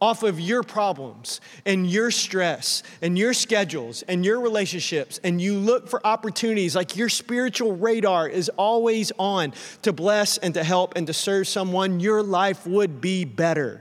off 0.00 0.24
of 0.24 0.40
your 0.40 0.64
problems 0.64 1.40
and 1.64 1.88
your 1.88 2.10
stress 2.10 2.82
and 3.00 3.16
your 3.16 3.32
schedules 3.32 4.02
and 4.02 4.24
your 4.24 4.40
relationships, 4.40 5.20
and 5.22 5.40
you 5.40 5.56
look 5.56 5.88
for 5.88 6.04
opportunities 6.04 6.74
like 6.74 6.96
your 6.96 7.08
spiritual 7.08 7.76
radar 7.76 8.28
is 8.28 8.48
always 8.50 9.12
on 9.18 9.52
to 9.80 9.92
bless 9.92 10.38
and 10.38 10.54
to 10.54 10.64
help 10.64 10.96
and 10.96 11.06
to 11.06 11.12
serve 11.12 11.46
someone, 11.46 12.00
your 12.00 12.22
life 12.22 12.66
would 12.66 13.00
be 13.00 13.24
better. 13.24 13.80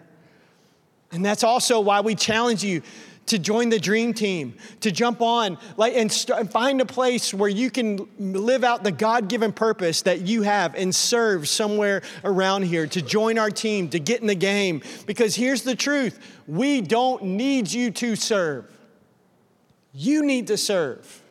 And 1.12 1.26
that's 1.26 1.44
also 1.44 1.80
why 1.80 2.02
we 2.02 2.16
challenge 2.16 2.64
you 2.64 2.84
to 3.28 3.40
join 3.40 3.70
the 3.70 3.80
dream 3.80 4.14
team, 4.14 4.56
to 4.82 4.92
jump 4.92 5.22
on 5.22 5.58
like, 5.78 5.96
and, 5.96 6.12
st- 6.12 6.52
find 6.52 6.82
a 6.82 6.86
place 6.86 7.34
where 7.34 7.50
you 7.50 7.70
can 7.70 8.08
live 8.20 8.64
out 8.64 8.84
the 8.84 8.92
God 8.92 9.30
given 9.30 9.54
purpose 9.54 10.02
that 10.02 10.22
you 10.22 10.42
have 10.42 10.76
and 10.76 10.94
serve 10.94 11.48
somewhere 11.48 12.02
around 12.24 12.64
here, 12.64 12.88
to 12.88 13.02
join 13.02 13.38
our 13.38 13.50
team, 13.50 13.90
to 13.90 14.00
get 14.00 14.22
in 14.22 14.28
the 14.28 14.36
game. 14.36 14.82
Because 15.06 15.36
here's 15.36 15.64
the 15.64 15.76
truth 15.76 16.20
we 16.48 16.82
don't 16.82 17.24
need 17.24 17.72
you 17.72 17.92
to 17.92 18.16
serve, 18.16 18.66
you 19.94 20.26
need 20.26 20.48
to 20.48 20.58
serve. 20.58 21.22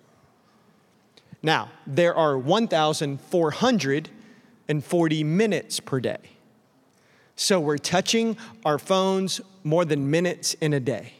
Now, 1.42 1.70
there 1.86 2.14
are 2.14 2.38
1,440 2.38 5.24
minutes 5.24 5.80
per 5.80 6.00
day. 6.00 6.35
So 7.36 7.60
we're 7.60 7.78
touching 7.78 8.36
our 8.64 8.78
phones 8.78 9.42
more 9.62 9.84
than 9.84 10.10
minutes 10.10 10.54
in 10.54 10.72
a 10.72 10.80
day. 10.80 11.12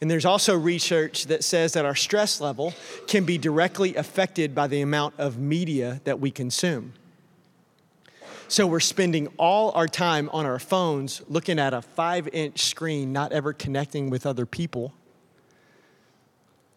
And 0.00 0.10
there's 0.10 0.24
also 0.24 0.56
research 0.56 1.26
that 1.26 1.42
says 1.42 1.72
that 1.72 1.84
our 1.84 1.94
stress 1.94 2.40
level 2.40 2.72
can 3.06 3.24
be 3.24 3.38
directly 3.38 3.96
affected 3.96 4.54
by 4.54 4.66
the 4.66 4.80
amount 4.80 5.14
of 5.18 5.38
media 5.38 6.00
that 6.04 6.20
we 6.20 6.30
consume. 6.30 6.92
So 8.46 8.66
we're 8.66 8.80
spending 8.80 9.28
all 9.38 9.72
our 9.72 9.88
time 9.88 10.30
on 10.32 10.46
our 10.46 10.58
phones 10.58 11.20
looking 11.28 11.58
at 11.58 11.74
a 11.74 11.82
five 11.82 12.28
inch 12.28 12.62
screen, 12.62 13.12
not 13.12 13.32
ever 13.32 13.52
connecting 13.52 14.08
with 14.08 14.24
other 14.24 14.46
people. 14.46 14.92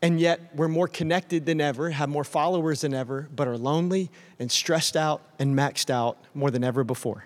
And 0.01 0.19
yet 0.19 0.41
we're 0.55 0.67
more 0.67 0.87
connected 0.87 1.45
than 1.45 1.61
ever, 1.61 1.91
have 1.91 2.09
more 2.09 2.23
followers 2.23 2.81
than 2.81 2.93
ever, 2.93 3.29
but 3.35 3.47
are 3.47 3.57
lonely 3.57 4.09
and 4.39 4.51
stressed 4.51 4.97
out 4.97 5.21
and 5.37 5.55
maxed 5.55 5.91
out 5.91 6.17
more 6.33 6.49
than 6.49 6.63
ever 6.63 6.83
before. 6.83 7.25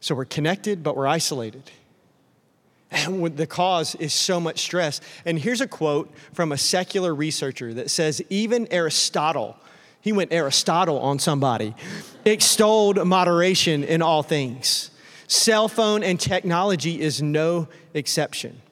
So 0.00 0.14
we're 0.14 0.24
connected, 0.24 0.82
but 0.82 0.96
we're 0.96 1.06
isolated. 1.06 1.70
And 2.90 3.36
the 3.36 3.46
cause 3.46 3.94
is 3.94 4.12
so 4.12 4.40
much 4.40 4.60
stress. 4.60 5.00
And 5.24 5.38
here's 5.38 5.60
a 5.60 5.68
quote 5.68 6.12
from 6.32 6.50
a 6.50 6.58
secular 6.58 7.14
researcher 7.14 7.72
that 7.74 7.90
says 7.90 8.20
even 8.30 8.66
Aristotle 8.72 9.56
he 10.00 10.12
went 10.12 10.32
Aristotle 10.32 10.98
on 10.98 11.18
somebody, 11.18 11.74
extolled 12.24 13.04
moderation 13.06 13.84
in 13.84 14.00
all 14.00 14.22
things. 14.22 14.90
Cell 15.26 15.68
phone 15.68 16.02
and 16.02 16.18
technology 16.18 17.00
is 17.00 17.22
no 17.22 17.68
exception. 17.94 18.62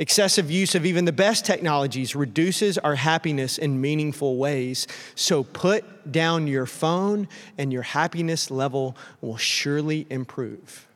Excessive 0.00 0.48
use 0.48 0.76
of 0.76 0.86
even 0.86 1.06
the 1.06 1.12
best 1.12 1.44
technologies 1.44 2.14
reduces 2.14 2.78
our 2.78 2.94
happiness 2.94 3.58
in 3.58 3.80
meaningful 3.80 4.36
ways. 4.36 4.86
So 5.16 5.42
put 5.42 6.12
down 6.12 6.46
your 6.46 6.66
phone, 6.66 7.26
and 7.56 7.72
your 7.72 7.82
happiness 7.82 8.50
level 8.50 8.96
will 9.20 9.36
surely 9.36 10.06
improve. 10.08 10.86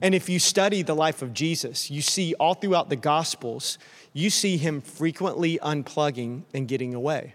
And 0.00 0.14
if 0.14 0.28
you 0.28 0.38
study 0.38 0.82
the 0.82 0.94
life 0.94 1.22
of 1.22 1.32
Jesus, 1.32 1.90
you 1.90 2.02
see 2.02 2.34
all 2.34 2.54
throughout 2.54 2.90
the 2.90 2.96
Gospels, 2.96 3.78
you 4.12 4.30
see 4.30 4.56
him 4.56 4.80
frequently 4.80 5.58
unplugging 5.62 6.42
and 6.52 6.68
getting 6.68 6.92
away. 6.92 7.34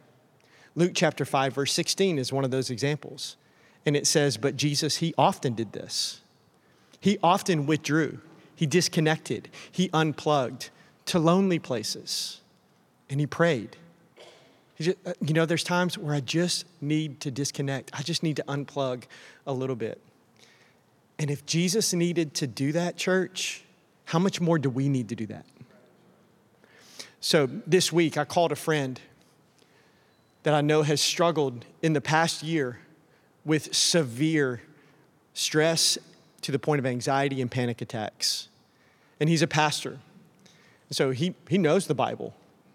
Luke 0.75 0.91
chapter 0.93 1.25
5, 1.25 1.53
verse 1.53 1.73
16 1.73 2.19
is 2.19 2.31
one 2.31 2.43
of 2.43 2.51
those 2.51 2.69
examples. 2.69 3.37
And 3.85 3.95
it 3.95 4.05
says, 4.05 4.37
But 4.37 4.57
Jesus, 4.57 4.97
he 4.97 5.13
often 5.17 5.53
did 5.53 5.71
this. 5.71 6.21
He 6.99 7.17
often 7.23 7.65
withdrew, 7.65 8.19
he 8.61 8.67
disconnected, 8.67 9.49
he 9.71 9.89
unplugged 9.91 10.69
to 11.05 11.17
lonely 11.17 11.57
places, 11.57 12.41
and 13.09 13.19
he 13.19 13.25
prayed. 13.25 13.75
He 14.75 14.83
just, 14.83 14.97
uh, 15.03 15.13
you 15.19 15.33
know, 15.33 15.47
there's 15.47 15.63
times 15.63 15.97
where 15.97 16.13
I 16.13 16.19
just 16.19 16.65
need 16.79 17.21
to 17.21 17.31
disconnect, 17.31 17.89
I 17.91 18.03
just 18.03 18.21
need 18.21 18.35
to 18.35 18.43
unplug 18.43 19.05
a 19.47 19.51
little 19.51 19.75
bit. 19.75 19.99
And 21.17 21.31
if 21.31 21.43
Jesus 21.47 21.91
needed 21.91 22.35
to 22.35 22.45
do 22.45 22.71
that, 22.73 22.97
church, 22.97 23.63
how 24.05 24.19
much 24.19 24.39
more 24.39 24.59
do 24.59 24.69
we 24.69 24.89
need 24.89 25.09
to 25.09 25.15
do 25.15 25.25
that? 25.25 25.47
So 27.19 27.49
this 27.65 27.91
week, 27.91 28.15
I 28.15 28.25
called 28.25 28.51
a 28.51 28.55
friend 28.55 29.01
that 30.43 30.53
I 30.53 30.61
know 30.61 30.83
has 30.83 31.01
struggled 31.01 31.65
in 31.81 31.93
the 31.93 32.01
past 32.01 32.43
year 32.43 32.77
with 33.43 33.73
severe 33.73 34.61
stress 35.33 35.97
to 36.41 36.51
the 36.51 36.59
point 36.59 36.77
of 36.77 36.85
anxiety 36.85 37.41
and 37.41 37.49
panic 37.49 37.81
attacks. 37.81 38.49
And 39.21 39.29
he's 39.29 39.43
a 39.43 39.47
pastor. 39.47 39.99
So 40.89 41.11
he, 41.11 41.35
he 41.47 41.59
knows 41.59 41.85
the 41.85 41.95
Bible. 41.95 42.33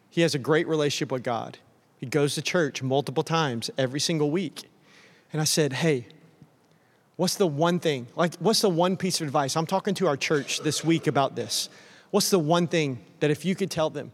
He 0.08 0.22
has 0.22 0.34
a 0.34 0.38
great 0.38 0.68
relationship 0.68 1.10
with 1.10 1.24
God. 1.24 1.58
He 1.98 2.06
goes 2.06 2.36
to 2.36 2.42
church 2.42 2.84
multiple 2.84 3.24
times 3.24 3.68
every 3.76 4.00
single 4.00 4.30
week. 4.30 4.62
And 5.32 5.42
I 5.42 5.44
said, 5.44 5.72
Hey, 5.74 6.06
what's 7.16 7.34
the 7.34 7.48
one 7.48 7.80
thing? 7.80 8.06
Like, 8.14 8.36
what's 8.36 8.60
the 8.60 8.70
one 8.70 8.96
piece 8.96 9.20
of 9.20 9.26
advice? 9.26 9.56
I'm 9.56 9.66
talking 9.66 9.92
to 9.94 10.06
our 10.06 10.16
church 10.16 10.60
this 10.60 10.84
week 10.84 11.08
about 11.08 11.34
this. 11.34 11.68
What's 12.12 12.30
the 12.30 12.38
one 12.38 12.68
thing 12.68 13.00
that 13.20 13.30
if 13.30 13.44
you 13.44 13.56
could 13.56 13.70
tell 13.70 13.90
them, 13.90 14.12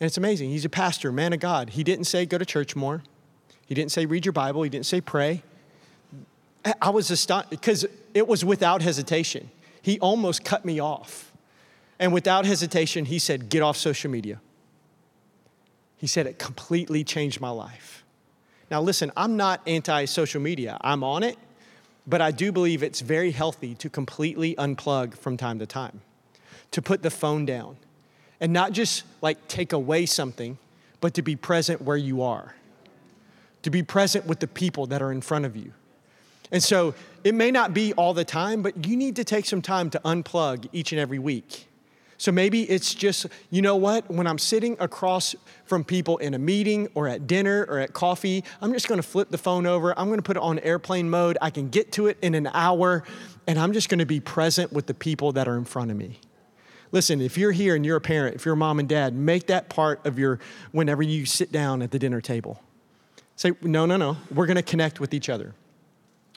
and 0.00 0.06
it's 0.08 0.18
amazing. 0.18 0.50
He's 0.50 0.64
a 0.64 0.68
pastor, 0.68 1.12
man 1.12 1.32
of 1.32 1.38
God. 1.38 1.70
He 1.70 1.84
didn't 1.84 2.06
say 2.06 2.26
go 2.26 2.36
to 2.36 2.44
church 2.44 2.74
more. 2.74 3.04
He 3.66 3.76
didn't 3.76 3.92
say 3.92 4.04
read 4.04 4.26
your 4.26 4.32
Bible. 4.32 4.64
He 4.64 4.68
didn't 4.68 4.86
say 4.86 5.00
pray. 5.00 5.44
I 6.80 6.90
was 6.90 7.08
astonished 7.12 7.50
because 7.50 7.86
it 8.12 8.26
was 8.26 8.44
without 8.44 8.82
hesitation. 8.82 9.48
He 9.80 10.00
almost 10.00 10.44
cut 10.44 10.64
me 10.64 10.80
off. 10.80 11.31
And 12.02 12.12
without 12.12 12.46
hesitation, 12.46 13.04
he 13.04 13.20
said, 13.20 13.48
Get 13.48 13.62
off 13.62 13.76
social 13.76 14.10
media. 14.10 14.40
He 15.96 16.08
said, 16.08 16.26
It 16.26 16.36
completely 16.36 17.04
changed 17.04 17.40
my 17.40 17.50
life. 17.50 18.04
Now, 18.72 18.82
listen, 18.82 19.12
I'm 19.16 19.36
not 19.36 19.60
anti 19.68 20.06
social 20.06 20.40
media, 20.40 20.78
I'm 20.80 21.04
on 21.04 21.22
it, 21.22 21.38
but 22.04 22.20
I 22.20 22.32
do 22.32 22.50
believe 22.50 22.82
it's 22.82 23.00
very 23.02 23.30
healthy 23.30 23.76
to 23.76 23.88
completely 23.88 24.56
unplug 24.56 25.14
from 25.14 25.36
time 25.36 25.60
to 25.60 25.66
time, 25.66 26.00
to 26.72 26.82
put 26.82 27.04
the 27.04 27.10
phone 27.10 27.46
down 27.46 27.76
and 28.40 28.52
not 28.52 28.72
just 28.72 29.04
like 29.20 29.46
take 29.46 29.72
away 29.72 30.04
something, 30.04 30.58
but 31.00 31.14
to 31.14 31.22
be 31.22 31.36
present 31.36 31.82
where 31.82 31.96
you 31.96 32.20
are, 32.22 32.56
to 33.62 33.70
be 33.70 33.84
present 33.84 34.26
with 34.26 34.40
the 34.40 34.48
people 34.48 34.88
that 34.88 35.02
are 35.02 35.12
in 35.12 35.20
front 35.20 35.44
of 35.44 35.56
you. 35.56 35.72
And 36.50 36.64
so 36.64 36.96
it 37.22 37.32
may 37.32 37.52
not 37.52 37.72
be 37.72 37.92
all 37.92 38.12
the 38.12 38.24
time, 38.24 38.60
but 38.60 38.88
you 38.88 38.96
need 38.96 39.14
to 39.14 39.24
take 39.24 39.46
some 39.46 39.62
time 39.62 39.88
to 39.90 40.00
unplug 40.00 40.68
each 40.72 40.90
and 40.90 41.00
every 41.00 41.20
week. 41.20 41.68
So 42.22 42.30
maybe 42.30 42.62
it's 42.70 42.94
just, 42.94 43.26
you 43.50 43.62
know 43.62 43.74
what, 43.74 44.08
when 44.08 44.28
I'm 44.28 44.38
sitting 44.38 44.76
across 44.78 45.34
from 45.64 45.82
people 45.82 46.18
in 46.18 46.34
a 46.34 46.38
meeting 46.38 46.88
or 46.94 47.08
at 47.08 47.26
dinner 47.26 47.66
or 47.68 47.80
at 47.80 47.94
coffee, 47.94 48.44
I'm 48.60 48.72
just 48.72 48.86
gonna 48.86 49.02
flip 49.02 49.30
the 49.30 49.38
phone 49.38 49.66
over. 49.66 49.92
I'm 49.98 50.08
gonna 50.08 50.22
put 50.22 50.36
it 50.36 50.40
on 50.40 50.60
airplane 50.60 51.10
mode. 51.10 51.36
I 51.42 51.50
can 51.50 51.68
get 51.68 51.90
to 51.94 52.06
it 52.06 52.18
in 52.22 52.36
an 52.36 52.48
hour, 52.54 53.02
and 53.48 53.58
I'm 53.58 53.72
just 53.72 53.88
gonna 53.88 54.06
be 54.06 54.20
present 54.20 54.72
with 54.72 54.86
the 54.86 54.94
people 54.94 55.32
that 55.32 55.48
are 55.48 55.58
in 55.58 55.64
front 55.64 55.90
of 55.90 55.96
me. 55.96 56.20
Listen, 56.92 57.20
if 57.20 57.36
you're 57.36 57.50
here 57.50 57.74
and 57.74 57.84
you're 57.84 57.96
a 57.96 58.00
parent, 58.00 58.36
if 58.36 58.44
you're 58.44 58.54
a 58.54 58.56
mom 58.56 58.78
and 58.78 58.88
dad, 58.88 59.16
make 59.16 59.48
that 59.48 59.68
part 59.68 60.06
of 60.06 60.16
your 60.16 60.38
whenever 60.70 61.02
you 61.02 61.26
sit 61.26 61.50
down 61.50 61.82
at 61.82 61.90
the 61.90 61.98
dinner 61.98 62.20
table. 62.20 62.62
Say, 63.34 63.50
no, 63.62 63.84
no, 63.84 63.96
no, 63.96 64.16
we're 64.32 64.46
gonna 64.46 64.62
connect 64.62 65.00
with 65.00 65.12
each 65.12 65.28
other. 65.28 65.56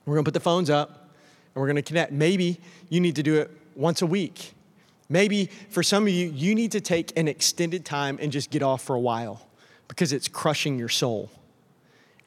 We're 0.07 0.15
gonna 0.15 0.25
put 0.25 0.33
the 0.33 0.39
phones 0.39 0.71
up 0.71 1.11
and 1.53 1.61
we're 1.61 1.67
gonna 1.67 1.83
connect. 1.83 2.11
Maybe 2.11 2.59
you 2.89 2.99
need 2.99 3.17
to 3.17 3.21
do 3.21 3.35
it 3.35 3.51
once 3.75 4.01
a 4.01 4.07
week. 4.07 4.55
Maybe 5.07 5.49
for 5.69 5.83
some 5.83 6.03
of 6.03 6.09
you, 6.09 6.29
you 6.29 6.55
need 6.55 6.71
to 6.71 6.81
take 6.81 7.17
an 7.17 7.27
extended 7.27 7.85
time 7.85 8.17
and 8.21 8.31
just 8.31 8.49
get 8.49 8.63
off 8.63 8.81
for 8.81 8.95
a 8.95 8.99
while 8.99 9.47
because 9.87 10.11
it's 10.11 10.27
crushing 10.27 10.79
your 10.79 10.89
soul 10.89 11.29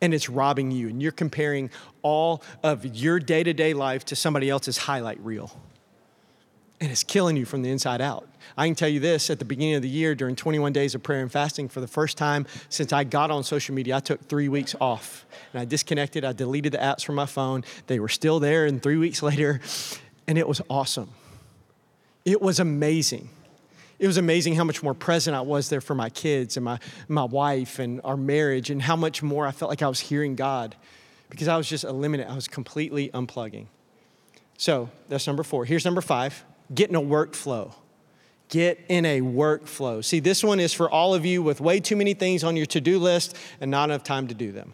and 0.00 0.14
it's 0.14 0.28
robbing 0.28 0.70
you. 0.70 0.88
And 0.88 1.02
you're 1.02 1.10
comparing 1.10 1.70
all 2.02 2.42
of 2.62 2.84
your 2.84 3.18
day 3.18 3.42
to 3.42 3.52
day 3.52 3.74
life 3.74 4.04
to 4.06 4.16
somebody 4.16 4.48
else's 4.48 4.78
highlight 4.78 5.18
reel 5.20 5.60
and 6.80 6.90
it's 6.90 7.02
killing 7.02 7.36
you 7.36 7.44
from 7.44 7.62
the 7.62 7.70
inside 7.70 8.00
out. 8.00 8.28
I 8.56 8.66
can 8.66 8.74
tell 8.74 8.88
you 8.88 9.00
this 9.00 9.30
at 9.30 9.38
the 9.38 9.44
beginning 9.44 9.74
of 9.74 9.82
the 9.82 9.88
year, 9.88 10.14
during 10.14 10.36
21 10.36 10.72
days 10.72 10.94
of 10.94 11.02
prayer 11.02 11.20
and 11.20 11.30
fasting, 11.30 11.68
for 11.68 11.80
the 11.80 11.86
first 11.86 12.16
time 12.16 12.46
since 12.68 12.92
I 12.92 13.04
got 13.04 13.30
on 13.30 13.42
social 13.42 13.74
media, 13.74 13.96
I 13.96 14.00
took 14.00 14.28
three 14.28 14.48
weeks 14.48 14.74
off 14.80 15.26
and 15.52 15.60
I 15.60 15.64
disconnected. 15.64 16.24
I 16.24 16.32
deleted 16.32 16.72
the 16.72 16.78
apps 16.78 17.04
from 17.04 17.16
my 17.16 17.26
phone. 17.26 17.64
They 17.86 17.98
were 17.98 18.08
still 18.08 18.40
there, 18.40 18.66
and 18.66 18.82
three 18.82 18.96
weeks 18.96 19.22
later, 19.30 19.60
and 20.26 20.38
it 20.38 20.46
was 20.46 20.60
awesome. 20.70 21.10
It 22.24 22.42
was 22.42 22.60
amazing. 22.60 23.28
It 23.98 24.06
was 24.06 24.16
amazing 24.16 24.54
how 24.54 24.64
much 24.64 24.82
more 24.82 24.94
present 24.94 25.36
I 25.36 25.40
was 25.40 25.68
there 25.68 25.80
for 25.80 25.94
my 25.94 26.08
kids 26.08 26.56
and 26.56 26.64
my, 26.64 26.78
my 27.08 27.24
wife 27.24 27.78
and 27.78 28.00
our 28.04 28.16
marriage, 28.16 28.70
and 28.70 28.80
how 28.80 28.96
much 28.96 29.22
more 29.22 29.46
I 29.46 29.50
felt 29.50 29.70
like 29.70 29.82
I 29.82 29.88
was 29.88 30.00
hearing 30.00 30.36
God 30.36 30.76
because 31.30 31.48
I 31.48 31.56
was 31.56 31.68
just 31.68 31.84
eliminating, 31.84 32.30
I 32.30 32.34
was 32.34 32.48
completely 32.48 33.10
unplugging. 33.10 33.66
So 34.56 34.90
that's 35.08 35.26
number 35.26 35.42
four. 35.42 35.64
Here's 35.64 35.84
number 35.84 36.00
five 36.00 36.44
get 36.74 36.90
in 36.90 36.96
a 36.96 37.02
workflow. 37.02 37.72
Get 38.48 38.82
in 38.88 39.04
a 39.04 39.20
workflow. 39.20 40.02
See, 40.02 40.20
this 40.20 40.42
one 40.42 40.58
is 40.58 40.72
for 40.72 40.88
all 40.88 41.14
of 41.14 41.26
you 41.26 41.42
with 41.42 41.60
way 41.60 41.80
too 41.80 41.96
many 41.96 42.14
things 42.14 42.42
on 42.42 42.56
your 42.56 42.64
to 42.66 42.80
do 42.80 42.98
list 42.98 43.36
and 43.60 43.70
not 43.70 43.90
enough 43.90 44.04
time 44.04 44.26
to 44.28 44.34
do 44.34 44.52
them. 44.52 44.72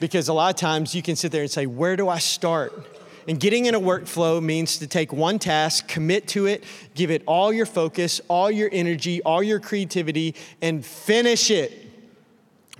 Because 0.00 0.28
a 0.28 0.32
lot 0.32 0.54
of 0.54 0.58
times 0.58 0.94
you 0.94 1.02
can 1.02 1.16
sit 1.16 1.32
there 1.32 1.42
and 1.42 1.50
say, 1.50 1.66
Where 1.66 1.96
do 1.96 2.08
I 2.08 2.18
start? 2.18 2.86
And 3.28 3.40
getting 3.40 3.66
in 3.66 3.74
a 3.74 3.80
workflow 3.80 4.42
means 4.42 4.78
to 4.78 4.86
take 4.86 5.12
one 5.12 5.38
task, 5.38 5.88
commit 5.88 6.28
to 6.28 6.46
it, 6.46 6.62
give 6.94 7.10
it 7.10 7.22
all 7.26 7.52
your 7.52 7.66
focus, 7.66 8.20
all 8.28 8.50
your 8.50 8.68
energy, 8.72 9.20
all 9.22 9.42
your 9.42 9.58
creativity, 9.58 10.34
and 10.62 10.84
finish 10.84 11.50
it 11.50 11.72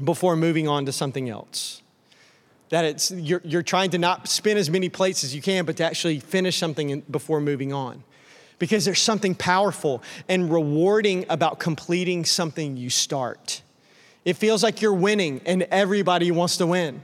before 0.03 0.37
moving 0.37 0.69
on 0.69 0.87
to 0.87 0.93
something 0.93 1.29
else 1.29 1.83
that 2.69 2.85
it's 2.85 3.13
you're, 3.13 3.41
you're 3.45 3.63
trying 3.63 3.91
to 3.91 3.97
not 3.97 4.29
spin 4.29 4.57
as 4.57 4.69
many 4.69 4.89
plates 4.89 5.25
as 5.25 5.35
you 5.35 5.41
can 5.41 5.65
but 5.65 5.77
to 5.77 5.85
actually 5.85 6.21
finish 6.21 6.59
something 6.59 7.01
before 7.11 7.41
moving 7.41 7.73
on 7.73 8.03
because 8.59 8.85
there's 8.85 9.01
something 9.01 9.35
powerful 9.35 10.03
and 10.29 10.51
rewarding 10.53 11.27
about 11.29 11.59
completing 11.59 12.25
something 12.25 12.77
you 12.77 12.91
start. 12.91 13.63
It 14.25 14.35
feels 14.35 14.63
like 14.63 14.81
you're 14.81 14.95
winning 14.95 15.41
and 15.47 15.63
everybody 15.65 16.31
wants 16.31 16.57
to 16.59 16.67
win. 16.67 17.01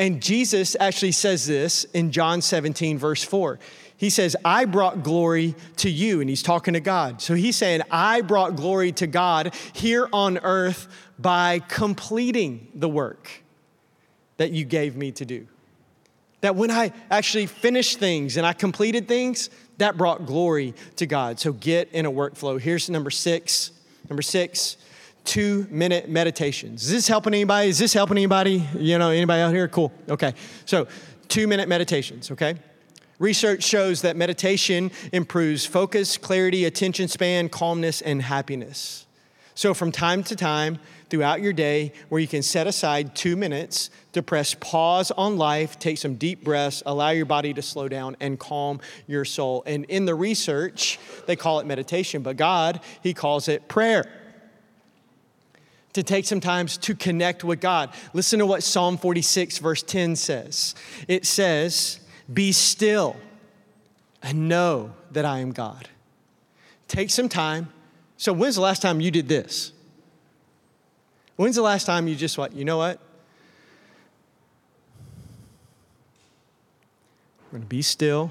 And 0.00 0.22
Jesus 0.22 0.78
actually 0.80 1.12
says 1.12 1.46
this 1.46 1.84
in 1.84 2.10
John 2.10 2.40
17, 2.40 2.96
verse 2.96 3.22
4. 3.22 3.58
He 3.98 4.08
says, 4.08 4.34
I 4.46 4.64
brought 4.64 5.02
glory 5.02 5.54
to 5.76 5.90
you. 5.90 6.22
And 6.22 6.30
he's 6.30 6.42
talking 6.42 6.72
to 6.72 6.80
God. 6.80 7.20
So 7.20 7.34
he's 7.34 7.54
saying, 7.54 7.82
I 7.90 8.22
brought 8.22 8.56
glory 8.56 8.92
to 8.92 9.06
God 9.06 9.54
here 9.74 10.08
on 10.10 10.38
earth 10.38 10.88
by 11.18 11.58
completing 11.68 12.68
the 12.74 12.88
work 12.88 13.42
that 14.38 14.52
you 14.52 14.64
gave 14.64 14.96
me 14.96 15.12
to 15.12 15.26
do. 15.26 15.46
That 16.40 16.56
when 16.56 16.70
I 16.70 16.94
actually 17.10 17.44
finished 17.44 17.98
things 17.98 18.38
and 18.38 18.46
I 18.46 18.54
completed 18.54 19.06
things, 19.06 19.50
that 19.76 19.98
brought 19.98 20.24
glory 20.24 20.72
to 20.96 21.04
God. 21.04 21.38
So 21.38 21.52
get 21.52 21.92
in 21.92 22.06
a 22.06 22.10
workflow. 22.10 22.58
Here's 22.58 22.88
number 22.88 23.10
six. 23.10 23.72
Number 24.08 24.22
six, 24.22 24.78
two 25.24 25.66
minute 25.70 26.08
meditations. 26.08 26.84
Is 26.84 26.90
this 26.90 27.08
helping 27.08 27.34
anybody? 27.34 27.68
Is 27.68 27.78
this 27.78 27.92
helping 27.92 28.16
anybody? 28.16 28.66
You 28.76 28.98
know, 28.98 29.10
anybody 29.10 29.42
out 29.42 29.52
here? 29.52 29.68
Cool. 29.68 29.92
Okay. 30.08 30.34
So, 30.64 30.88
two 31.28 31.46
minute 31.46 31.68
meditations, 31.68 32.30
okay? 32.30 32.56
Research 33.18 33.62
shows 33.62 34.02
that 34.02 34.16
meditation 34.16 34.90
improves 35.12 35.66
focus, 35.66 36.16
clarity, 36.16 36.64
attention 36.64 37.06
span, 37.06 37.48
calmness, 37.48 38.00
and 38.00 38.22
happiness. 38.22 39.06
So, 39.54 39.74
from 39.74 39.92
time 39.92 40.24
to 40.24 40.36
time 40.36 40.78
throughout 41.10 41.42
your 41.42 41.52
day, 41.52 41.92
where 42.08 42.20
you 42.20 42.28
can 42.28 42.42
set 42.42 42.66
aside 42.66 43.14
two 43.14 43.36
minutes 43.36 43.90
to 44.12 44.22
press 44.22 44.54
pause 44.54 45.10
on 45.10 45.36
life, 45.36 45.78
take 45.78 45.98
some 45.98 46.14
deep 46.14 46.42
breaths, 46.42 46.82
allow 46.86 47.10
your 47.10 47.26
body 47.26 47.52
to 47.52 47.60
slow 47.60 47.88
down, 47.88 48.16
and 48.20 48.38
calm 48.38 48.80
your 49.06 49.24
soul. 49.24 49.62
And 49.66 49.84
in 49.86 50.06
the 50.06 50.14
research, 50.14 50.98
they 51.26 51.36
call 51.36 51.60
it 51.60 51.66
meditation, 51.66 52.22
but 52.22 52.36
God, 52.36 52.80
He 53.02 53.12
calls 53.12 53.48
it 53.48 53.68
prayer 53.68 54.19
to 55.92 56.02
take 56.02 56.24
some 56.24 56.40
time 56.40 56.66
to 56.66 56.94
connect 56.94 57.42
with 57.42 57.60
God. 57.60 57.90
Listen 58.12 58.38
to 58.38 58.46
what 58.46 58.62
Psalm 58.62 58.96
46, 58.96 59.58
verse 59.58 59.82
10 59.82 60.16
says. 60.16 60.74
It 61.08 61.26
says, 61.26 62.00
Be 62.32 62.52
still 62.52 63.16
and 64.22 64.48
know 64.48 64.92
that 65.10 65.24
I 65.24 65.38
am 65.40 65.52
God. 65.52 65.88
Take 66.88 67.10
some 67.10 67.28
time. 67.28 67.72
So, 68.16 68.32
when's 68.32 68.54
the 68.54 68.60
last 68.60 68.82
time 68.82 69.00
you 69.00 69.10
did 69.10 69.28
this? 69.28 69.72
When's 71.36 71.56
the 71.56 71.62
last 71.62 71.86
time 71.86 72.06
you 72.06 72.14
just 72.14 72.36
what? 72.36 72.52
You 72.52 72.64
know 72.64 72.76
what? 72.76 73.00
I'm 77.44 77.50
going 77.52 77.62
to 77.62 77.68
be 77.68 77.82
still 77.82 78.30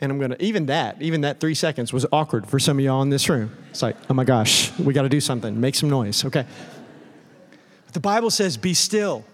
and 0.00 0.12
I'm 0.12 0.18
going 0.18 0.30
to, 0.30 0.42
even 0.42 0.66
that, 0.66 1.02
even 1.02 1.22
that 1.22 1.40
three 1.40 1.54
seconds 1.54 1.92
was 1.92 2.06
awkward 2.12 2.46
for 2.46 2.58
some 2.58 2.78
of 2.78 2.84
y'all 2.84 3.02
in 3.02 3.10
this 3.10 3.28
room. 3.28 3.56
It's 3.70 3.82
like, 3.82 3.96
oh 4.08 4.14
my 4.14 4.24
gosh, 4.24 4.76
we 4.78 4.94
got 4.94 5.02
to 5.02 5.08
do 5.08 5.20
something, 5.20 5.60
make 5.60 5.74
some 5.74 5.90
noise. 5.90 6.24
Okay. 6.24 6.46
The 7.98 8.02
Bible 8.02 8.30
says, 8.30 8.56
be 8.56 8.74
still, 8.74 9.24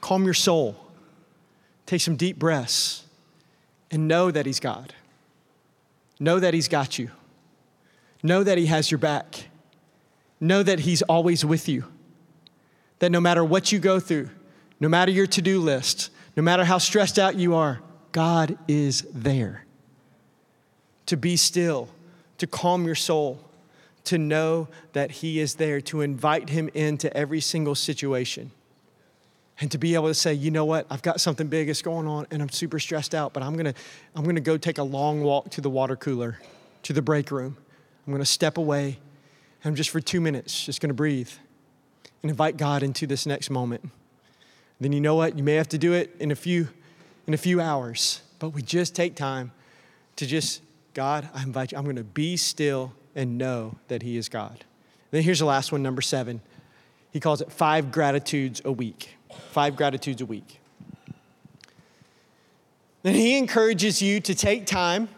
calm 0.00 0.24
your 0.24 0.34
soul, 0.34 0.76
take 1.84 2.00
some 2.00 2.14
deep 2.14 2.38
breaths, 2.38 3.02
and 3.90 4.06
know 4.06 4.30
that 4.30 4.46
He's 4.46 4.60
God. 4.60 4.94
Know 6.20 6.38
that 6.38 6.54
He's 6.54 6.68
got 6.68 6.96
you. 6.96 7.10
Know 8.22 8.44
that 8.44 8.56
He 8.56 8.66
has 8.66 8.88
your 8.88 8.98
back. 8.98 9.48
Know 10.38 10.62
that 10.62 10.78
He's 10.78 11.02
always 11.02 11.44
with 11.44 11.68
you. 11.68 11.86
That 13.00 13.10
no 13.10 13.20
matter 13.20 13.44
what 13.44 13.72
you 13.72 13.80
go 13.80 13.98
through, 13.98 14.30
no 14.78 14.88
matter 14.88 15.10
your 15.10 15.26
to 15.26 15.42
do 15.42 15.58
list, 15.58 16.10
no 16.36 16.42
matter 16.44 16.64
how 16.64 16.78
stressed 16.78 17.18
out 17.18 17.34
you 17.34 17.56
are, 17.56 17.80
God 18.12 18.56
is 18.68 19.04
there. 19.12 19.64
To 21.06 21.16
be 21.16 21.36
still, 21.36 21.88
to 22.38 22.46
calm 22.46 22.86
your 22.86 22.94
soul, 22.94 23.40
to 24.04 24.18
know 24.18 24.68
that 24.92 25.10
He 25.10 25.40
is 25.40 25.54
there, 25.54 25.80
to 25.82 26.02
invite 26.02 26.50
Him 26.50 26.68
into 26.74 27.14
every 27.16 27.40
single 27.40 27.74
situation. 27.74 28.50
And 29.60 29.70
to 29.70 29.78
be 29.78 29.94
able 29.94 30.08
to 30.08 30.14
say, 30.14 30.34
you 30.34 30.50
know 30.50 30.64
what, 30.64 30.86
I've 30.90 31.02
got 31.02 31.20
something 31.20 31.46
big 31.46 31.68
that's 31.68 31.82
going 31.82 32.08
on 32.08 32.26
and 32.30 32.42
I'm 32.42 32.48
super 32.48 32.80
stressed 32.80 33.14
out, 33.14 33.32
but 33.32 33.42
I'm 33.42 33.56
gonna, 33.56 33.74
I'm 34.14 34.24
gonna 34.24 34.40
go 34.40 34.56
take 34.56 34.78
a 34.78 34.82
long 34.82 35.22
walk 35.22 35.50
to 35.50 35.60
the 35.60 35.70
water 35.70 35.94
cooler, 35.96 36.38
to 36.82 36.92
the 36.92 37.02
break 37.02 37.30
room. 37.30 37.56
I'm 38.06 38.12
gonna 38.12 38.24
step 38.24 38.58
away 38.58 38.98
and 39.62 39.70
I'm 39.70 39.74
just 39.76 39.90
for 39.90 40.00
two 40.00 40.20
minutes, 40.20 40.64
just 40.64 40.80
gonna 40.80 40.92
breathe 40.92 41.30
and 42.22 42.30
invite 42.30 42.56
God 42.56 42.82
into 42.82 43.06
this 43.06 43.26
next 43.26 43.48
moment. 43.48 43.90
Then 44.80 44.92
you 44.92 45.00
know 45.00 45.14
what? 45.14 45.38
You 45.38 45.44
may 45.44 45.54
have 45.54 45.68
to 45.68 45.78
do 45.78 45.92
it 45.92 46.16
in 46.18 46.32
a 46.32 46.36
few, 46.36 46.68
in 47.28 47.32
a 47.32 47.38
few 47.38 47.60
hours, 47.60 48.22
but 48.40 48.48
we 48.50 48.60
just 48.60 48.96
take 48.96 49.14
time 49.14 49.52
to 50.16 50.26
just, 50.26 50.62
God, 50.94 51.28
I 51.32 51.44
invite 51.44 51.70
you, 51.70 51.78
I'm 51.78 51.84
gonna 51.84 52.02
be 52.02 52.36
still 52.36 52.92
and 53.14 53.38
know 53.38 53.76
that 53.88 54.02
He 54.02 54.16
is 54.16 54.28
God. 54.28 54.64
Then 55.10 55.22
here's 55.22 55.38
the 55.38 55.44
last 55.44 55.70
one, 55.70 55.82
number 55.82 56.02
seven. 56.02 56.40
He 57.12 57.20
calls 57.20 57.40
it 57.40 57.52
five 57.52 57.92
gratitudes 57.92 58.60
a 58.64 58.72
week. 58.72 59.16
Five 59.52 59.76
gratitudes 59.76 60.20
a 60.20 60.26
week. 60.26 60.60
Then 63.04 63.14
he 63.14 63.38
encourages 63.38 64.02
you 64.02 64.18
to 64.20 64.34
take 64.34 64.66
time 64.66 65.08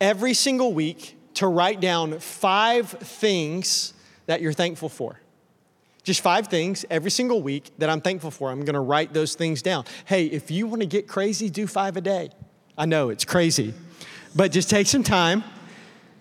every 0.00 0.34
single 0.34 0.72
week 0.72 1.16
to 1.34 1.48
write 1.48 1.80
down 1.80 2.20
five 2.20 2.90
things 2.90 3.94
that 4.26 4.40
you're 4.40 4.52
thankful 4.52 4.88
for. 4.88 5.18
Just 6.04 6.20
five 6.20 6.46
things 6.46 6.84
every 6.90 7.10
single 7.10 7.42
week 7.42 7.72
that 7.78 7.90
I'm 7.90 8.00
thankful 8.00 8.30
for. 8.30 8.50
I'm 8.50 8.64
gonna 8.64 8.80
write 8.80 9.12
those 9.12 9.34
things 9.34 9.62
down. 9.62 9.84
Hey, 10.04 10.26
if 10.26 10.50
you 10.50 10.66
wanna 10.66 10.86
get 10.86 11.08
crazy, 11.08 11.50
do 11.50 11.66
five 11.66 11.96
a 11.96 12.00
day. 12.00 12.30
I 12.76 12.86
know 12.86 13.08
it's 13.08 13.24
crazy, 13.24 13.74
but 14.36 14.52
just 14.52 14.70
take 14.70 14.86
some 14.86 15.02
time 15.02 15.42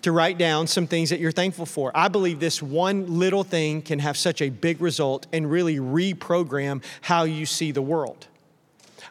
to 0.02 0.12
write 0.12 0.38
down 0.38 0.68
some 0.68 0.88
things 0.88 1.10
that 1.10 1.20
you're 1.20 1.32
thankful 1.32 1.66
for. 1.66 1.92
I 1.96 2.08
believe 2.08 2.40
this 2.40 2.62
one 2.62 3.20
little 3.20 3.44
thing 3.44 3.82
can 3.82 4.00
have 4.00 4.18
such 4.18 4.42
a 4.42 4.50
big 4.50 4.82
result 4.82 5.28
and 5.34 5.50
really 5.50 5.78
reprogram 5.78 6.84
how 7.02 7.24
you 7.24 7.46
see 7.46 7.72
the 7.72 7.82
world. 7.82 8.28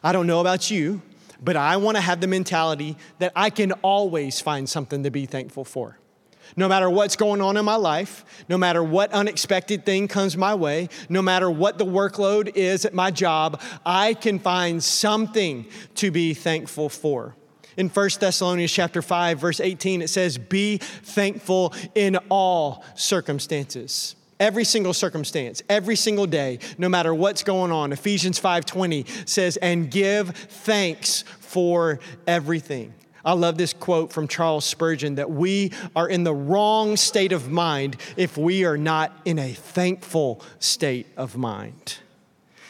I 0.03 0.11
don't 0.11 0.27
know 0.27 0.39
about 0.39 0.71
you, 0.71 1.01
but 1.43 1.55
I 1.55 1.77
want 1.77 1.97
to 1.97 2.01
have 2.01 2.21
the 2.21 2.27
mentality 2.27 2.97
that 3.19 3.31
I 3.35 3.49
can 3.49 3.73
always 3.73 4.41
find 4.41 4.67
something 4.67 5.03
to 5.03 5.11
be 5.11 5.25
thankful 5.25 5.65
for. 5.65 5.97
No 6.55 6.69
matter 6.69 6.89
what's 6.89 7.15
going 7.15 7.41
on 7.41 7.57
in 7.57 7.65
my 7.65 7.75
life, 7.75 8.23
no 8.47 8.57
matter 8.57 8.81
what 8.81 9.11
unexpected 9.11 9.85
thing 9.85 10.07
comes 10.07 10.37
my 10.37 10.55
way, 10.55 10.87
no 11.09 11.21
matter 11.21 11.51
what 11.51 11.77
the 11.77 11.85
workload 11.85 12.55
is 12.55 12.85
at 12.85 12.93
my 12.93 13.11
job, 13.11 13.61
I 13.85 14.13
can 14.13 14.39
find 14.39 14.81
something 14.81 15.67
to 15.95 16.09
be 16.09 16.33
thankful 16.33 16.89
for. 16.89 17.35
In 17.77 17.89
1 17.89 18.09
Thessalonians 18.19 18.71
chapter 18.71 19.03
5 19.03 19.39
verse 19.39 19.59
18 19.59 20.01
it 20.01 20.09
says 20.09 20.39
be 20.39 20.77
thankful 20.77 21.73
in 21.93 22.17
all 22.29 22.83
circumstances. 22.95 24.15
Every 24.39 24.65
single 24.65 24.93
circumstance, 24.93 25.63
every 25.69 25.95
single 25.95 26.27
day, 26.27 26.59
no 26.77 26.89
matter 26.89 27.13
what's 27.13 27.43
going 27.43 27.71
on. 27.71 27.91
Ephesians 27.91 28.39
5:20 28.39 29.05
says 29.27 29.57
and 29.57 29.89
give 29.89 30.29
thanks 30.29 31.23
for 31.39 31.99
everything. 32.25 32.93
I 33.23 33.33
love 33.33 33.57
this 33.57 33.73
quote 33.73 34.11
from 34.11 34.27
Charles 34.27 34.65
Spurgeon 34.65 35.15
that 35.15 35.29
we 35.29 35.71
are 35.95 36.07
in 36.07 36.23
the 36.23 36.33
wrong 36.33 36.97
state 36.97 37.31
of 37.31 37.51
mind 37.51 37.97
if 38.15 38.37
we 38.37 38.63
are 38.63 38.77
not 38.77 39.11
in 39.25 39.37
a 39.37 39.51
thankful 39.53 40.41
state 40.59 41.07
of 41.17 41.35
mind. 41.35 41.97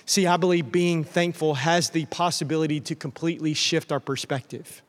See, 0.05 0.25
I 0.25 0.37
believe 0.37 0.71
being 0.71 1.03
thankful 1.03 1.53
has 1.55 1.91
the 1.91 2.05
possibility 2.05 2.79
to 2.81 2.95
completely 2.95 3.53
shift 3.53 3.91
our 3.91 3.99
perspective 3.99 4.81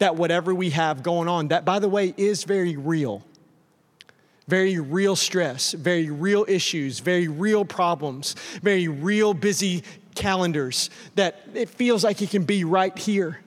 that 0.00 0.16
whatever 0.16 0.54
we 0.54 0.70
have 0.70 1.02
going 1.02 1.28
on, 1.28 1.48
that 1.48 1.64
by 1.64 1.78
the 1.78 1.88
way 1.88 2.12
is 2.16 2.44
very 2.44 2.76
real. 2.76 3.24
Very 4.48 4.80
real 4.80 5.14
stress, 5.14 5.72
very 5.72 6.10
real 6.10 6.44
issues, 6.48 6.98
very 6.98 7.28
real 7.28 7.64
problems, 7.64 8.34
very 8.62 8.88
real 8.88 9.32
busy 9.32 9.84
calendars 10.16 10.90
that 11.14 11.40
it 11.54 11.68
feels 11.68 12.02
like 12.02 12.20
it 12.20 12.30
can 12.30 12.42
be 12.42 12.64
right 12.64 12.98
here. 12.98 13.38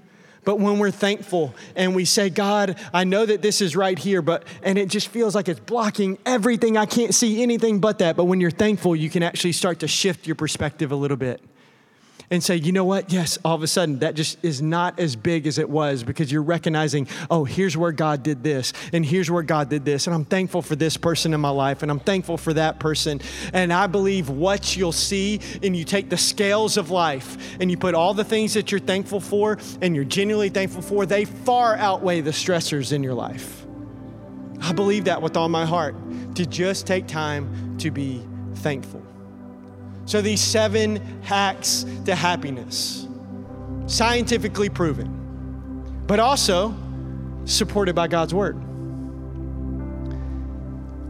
But 0.46 0.60
when 0.60 0.78
we're 0.78 0.92
thankful 0.92 1.56
and 1.76 1.96
we 1.96 2.06
say, 2.06 2.30
God, 2.30 2.78
I 2.94 3.04
know 3.04 3.26
that 3.26 3.42
this 3.42 3.62
is 3.62 3.76
right 3.76 3.98
here, 3.98 4.22
but, 4.22 4.46
and 4.62 4.78
it 4.78 4.90
just 4.90 5.08
feels 5.08 5.36
like 5.36 5.48
it's 5.48 5.60
blocking 5.60 6.18
everything. 6.26 6.78
I 6.78 6.86
can't 6.86 7.16
see 7.16 7.42
anything 7.42 7.80
but 7.80 8.00
that. 8.00 8.16
But 8.16 8.26
when 8.26 8.40
you're 8.42 8.52
thankful, 8.52 8.96
you 8.96 9.10
can 9.10 9.24
actually 9.24 9.54
start 9.54 9.80
to 9.80 9.88
shift 9.88 10.28
your 10.28 10.36
perspective 10.36 10.92
a 10.92 10.96
little 10.96 11.18
bit 11.18 11.42
and 12.34 12.44
say, 12.44 12.56
you 12.56 12.72
know 12.72 12.84
what? 12.84 13.14
Yes, 13.14 13.38
all 13.46 13.54
of 13.54 13.62
a 13.62 13.68
sudden 13.68 14.00
that 14.00 14.16
just 14.16 14.44
is 14.44 14.60
not 14.60 15.00
as 15.00 15.16
big 15.16 15.46
as 15.46 15.60
it 15.60 15.70
was 15.70 16.02
because 16.02 16.32
you're 16.32 16.42
recognizing, 16.42 17.08
oh, 17.30 17.44
here's 17.44 17.78
where 17.78 17.92
God 17.92 18.24
did 18.24 18.44
this, 18.44 18.74
and 18.92 19.06
here's 19.06 19.30
where 19.30 19.44
God 19.44 19.70
did 19.70 19.86
this. 19.86 20.08
And 20.08 20.16
I'm 20.16 20.26
thankful 20.26 20.64
for 20.64 20.76
this 20.76 20.98
person 20.98 21.36
in 21.36 21.40
my 21.40 21.52
life, 21.52 21.84
and 21.84 21.92
I'm 21.92 22.00
thankful 22.00 22.38
for 22.38 22.52
that 22.54 22.80
person. 22.80 23.22
And 23.54 23.72
I 23.72 23.86
believe 23.86 24.30
what 24.30 24.76
you'll 24.76 24.92
see, 24.92 25.42
and 25.62 25.78
you 25.78 25.84
take 25.84 26.10
the 26.10 26.18
scales 26.18 26.76
of 26.76 26.90
life 26.90 27.38
and 27.60 27.70
you 27.70 27.78
put 27.78 27.94
all 27.94 28.16
the 28.16 28.24
things 28.24 28.56
that 28.56 28.72
you're 28.72 28.80
thankful 28.80 29.20
for 29.20 29.60
and 29.84 29.96
you're 29.96 30.04
genuinely 30.04 30.50
thankful 30.50 30.82
for, 30.82 31.06
they 31.06 31.26
far 31.26 31.76
outweigh 31.76 32.22
the 32.22 32.32
stressors 32.32 32.94
in 32.94 33.04
your 33.04 33.14
life. 33.14 33.64
I 34.60 34.74
believe 34.74 35.06
that 35.06 35.22
with 35.22 35.38
all 35.38 35.50
my 35.50 35.68
heart 35.68 35.96
to 36.34 36.48
just 36.48 36.88
take 36.88 37.06
time 37.06 37.78
to 37.78 37.92
be 37.92 38.26
thankful. 38.56 39.03
So, 40.06 40.22
these 40.22 40.42
seven 40.42 41.22
hacks 41.24 41.86
to 42.06 42.16
happiness, 42.16 43.08
scientifically 43.88 44.70
proven. 44.70 46.04
But 46.06 46.20
also, 46.20 46.76
supported 47.46 47.96
by 47.96 48.08
God's 48.08 48.34
word. 48.34 48.58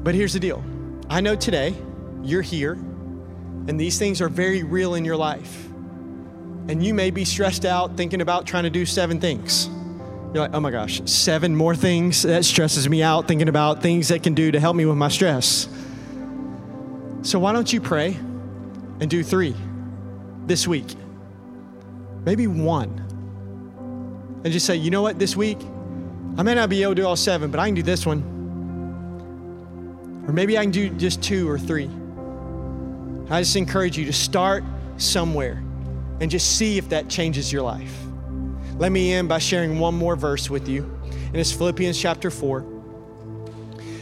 But 0.04 0.16
here's 0.16 0.34
the 0.34 0.40
deal 0.40 0.64
I 1.10 1.22
know 1.22 1.36
today 1.36 1.76
you're 2.22 2.42
here, 2.42 2.74
and 2.74 3.80
these 3.80 3.98
things 3.98 4.22
are 4.22 4.30
very 4.30 4.64
real 4.64 4.96
in 4.96 5.06
your 5.06 5.18
life. 5.18 5.68
And 6.70 6.84
you 6.84 6.94
may 6.94 7.12
be 7.12 7.26
stressed 7.26 7.66
out 7.66 7.98
thinking 7.98 8.22
about 8.22 8.46
trying 8.46 8.64
to 8.64 8.70
do 8.70 8.86
seven 8.86 9.20
things. 9.20 9.68
You're 10.34 10.44
like, 10.44 10.54
oh 10.54 10.62
my 10.62 10.72
gosh, 10.72 11.02
seven 11.06 11.56
more 11.56 11.76
things? 11.76 12.24
That 12.24 12.46
stresses 12.46 12.88
me 12.88 13.04
out 13.04 13.28
thinking 13.28 13.50
about 13.50 13.82
things 13.82 14.08
that 14.08 14.24
can 14.24 14.34
do 14.34 14.52
to 14.52 14.60
help 14.60 14.76
me 14.76 14.86
with 14.86 14.96
my 14.96 15.10
stress. 15.10 15.68
So 17.22 17.38
why 17.38 17.52
don't 17.52 17.72
you 17.72 17.82
pray 17.82 18.18
and 19.00 19.10
do 19.10 19.24
three 19.24 19.56
this 20.46 20.68
week? 20.68 20.96
Maybe 22.26 22.48
one. 22.48 23.00
And 24.44 24.52
just 24.52 24.66
say, 24.66 24.76
you 24.76 24.92
know 24.92 25.02
what, 25.02 25.20
this 25.20 25.36
week, 25.36 25.60
I 26.38 26.44
may 26.44 26.56
not 26.56 26.70
be 26.70 26.84
able 26.84 26.96
to 26.96 27.02
do 27.02 27.08
all 27.08 27.16
seven, 27.16 27.52
but 27.52 27.60
I 27.60 27.68
can 27.68 27.76
do 27.76 27.84
this 27.84 28.06
one. 28.06 28.22
Or 30.28 30.34
maybe 30.34 30.58
I 30.58 30.64
can 30.64 30.72
do 30.72 30.90
just 30.90 31.22
two 31.22 31.50
or 31.50 31.60
three. 31.60 31.90
I 33.30 33.42
just 33.42 33.56
encourage 33.56 33.98
you 33.98 34.06
to 34.06 34.14
start 34.14 34.64
somewhere 34.98 35.64
and 36.20 36.30
just 36.30 36.58
see 36.58 36.78
if 36.78 36.90
that 36.90 37.10
changes 37.10 37.52
your 37.52 37.62
life. 37.62 37.94
Let 38.78 38.92
me 38.92 39.14
end 39.14 39.30
by 39.30 39.40
sharing 39.40 39.80
one 39.80 39.96
more 39.96 40.16
verse 40.16 40.50
with 40.50 40.68
you, 40.68 40.84
and 41.28 41.36
it's 41.36 41.52
Philippians 41.52 42.00
chapter 42.00 42.32
4. 42.32 42.60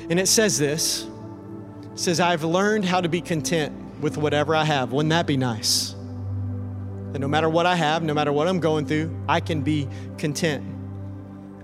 And 0.10 0.20
it 0.20 0.28
says 0.28 0.58
this 0.58 1.08
it 1.94 2.00
says, 2.00 2.20
I've 2.20 2.44
learned 2.44 2.86
how 2.86 3.02
to 3.02 3.10
be 3.10 3.22
content 3.22 3.74
with 4.02 4.18
whatever 4.18 4.56
I 4.56 4.64
have. 4.64 4.92
Wouldn't 4.92 5.12
that 5.12 5.28
be 5.28 5.38
nice? 5.38 5.96
That 7.14 7.20
no 7.20 7.28
matter 7.28 7.50
what 7.50 7.66
I 7.66 7.76
have, 7.76 8.04
no 8.04 8.14
matter 8.14 8.32
what 8.32 8.48
I'm 8.48 8.60
going 8.60 8.86
through, 8.86 9.16
I 9.28 9.40
can 9.40 9.62
be 9.62 9.88
content. 10.18 10.66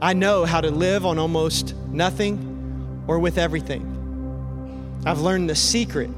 I 0.02 0.14
know 0.14 0.46
how 0.46 0.62
to 0.62 0.70
live 0.70 1.06
on 1.06 1.18
almost 1.18 1.76
nothing 1.88 3.06
or 3.08 3.20
with 3.20 3.38
everything. 3.38 5.02
I've 5.06 5.22
learned 5.22 5.50
the 5.50 5.56
secret 5.56 6.10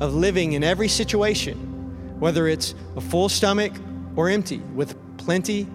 of 0.00 0.14
living 0.14 0.52
in 0.52 0.64
every 0.64 0.88
situation, 0.88 2.18
whether 2.18 2.46
it's 2.46 2.74
a 2.96 3.00
full 3.00 3.28
stomach 3.28 3.72
or 4.16 4.28
empty, 4.28 4.58
with 4.74 4.96
plenty 5.18 5.66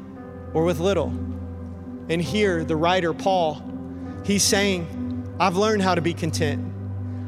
or 0.53 0.63
with 0.63 0.79
little. 0.79 1.09
And 2.09 2.21
here, 2.21 2.63
the 2.63 2.75
writer 2.75 3.13
Paul, 3.13 3.61
he's 4.23 4.43
saying, 4.43 5.35
I've 5.39 5.57
learned 5.57 5.81
how 5.81 5.95
to 5.95 6.01
be 6.01 6.13
content. 6.13 6.73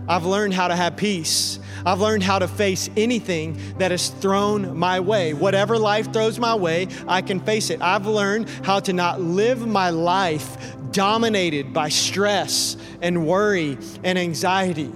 I've 0.10 0.26
learned 0.26 0.56
how 0.56 0.68
to 0.68 0.76
have 0.76 0.98
peace. 0.98 1.60
I've 1.86 2.02
learned 2.02 2.24
how 2.24 2.40
to 2.40 2.48
face 2.48 2.90
anything 2.98 3.60
that 3.78 3.92
is 3.92 4.10
thrown 4.10 4.76
my 4.76 5.00
way. 5.00 5.34
Whatever 5.34 5.78
life 5.78 6.12
throws 6.12 6.40
my 6.40 6.56
way, 6.56 6.88
I 7.08 7.22
can 7.22 7.40
face 7.40 7.70
it. 7.70 7.80
I've 7.82 8.08
learned 8.08 8.50
how 8.64 8.80
to 8.82 8.92
not 8.92 9.22
live 9.22 9.66
my 9.68 9.92
life 9.92 10.76
dominated 10.92 11.72
by 11.74 11.90
stress 11.90 12.76
and 13.02 13.28
worry 13.28 13.78
and 14.04 14.18
anxiety. 14.18 14.92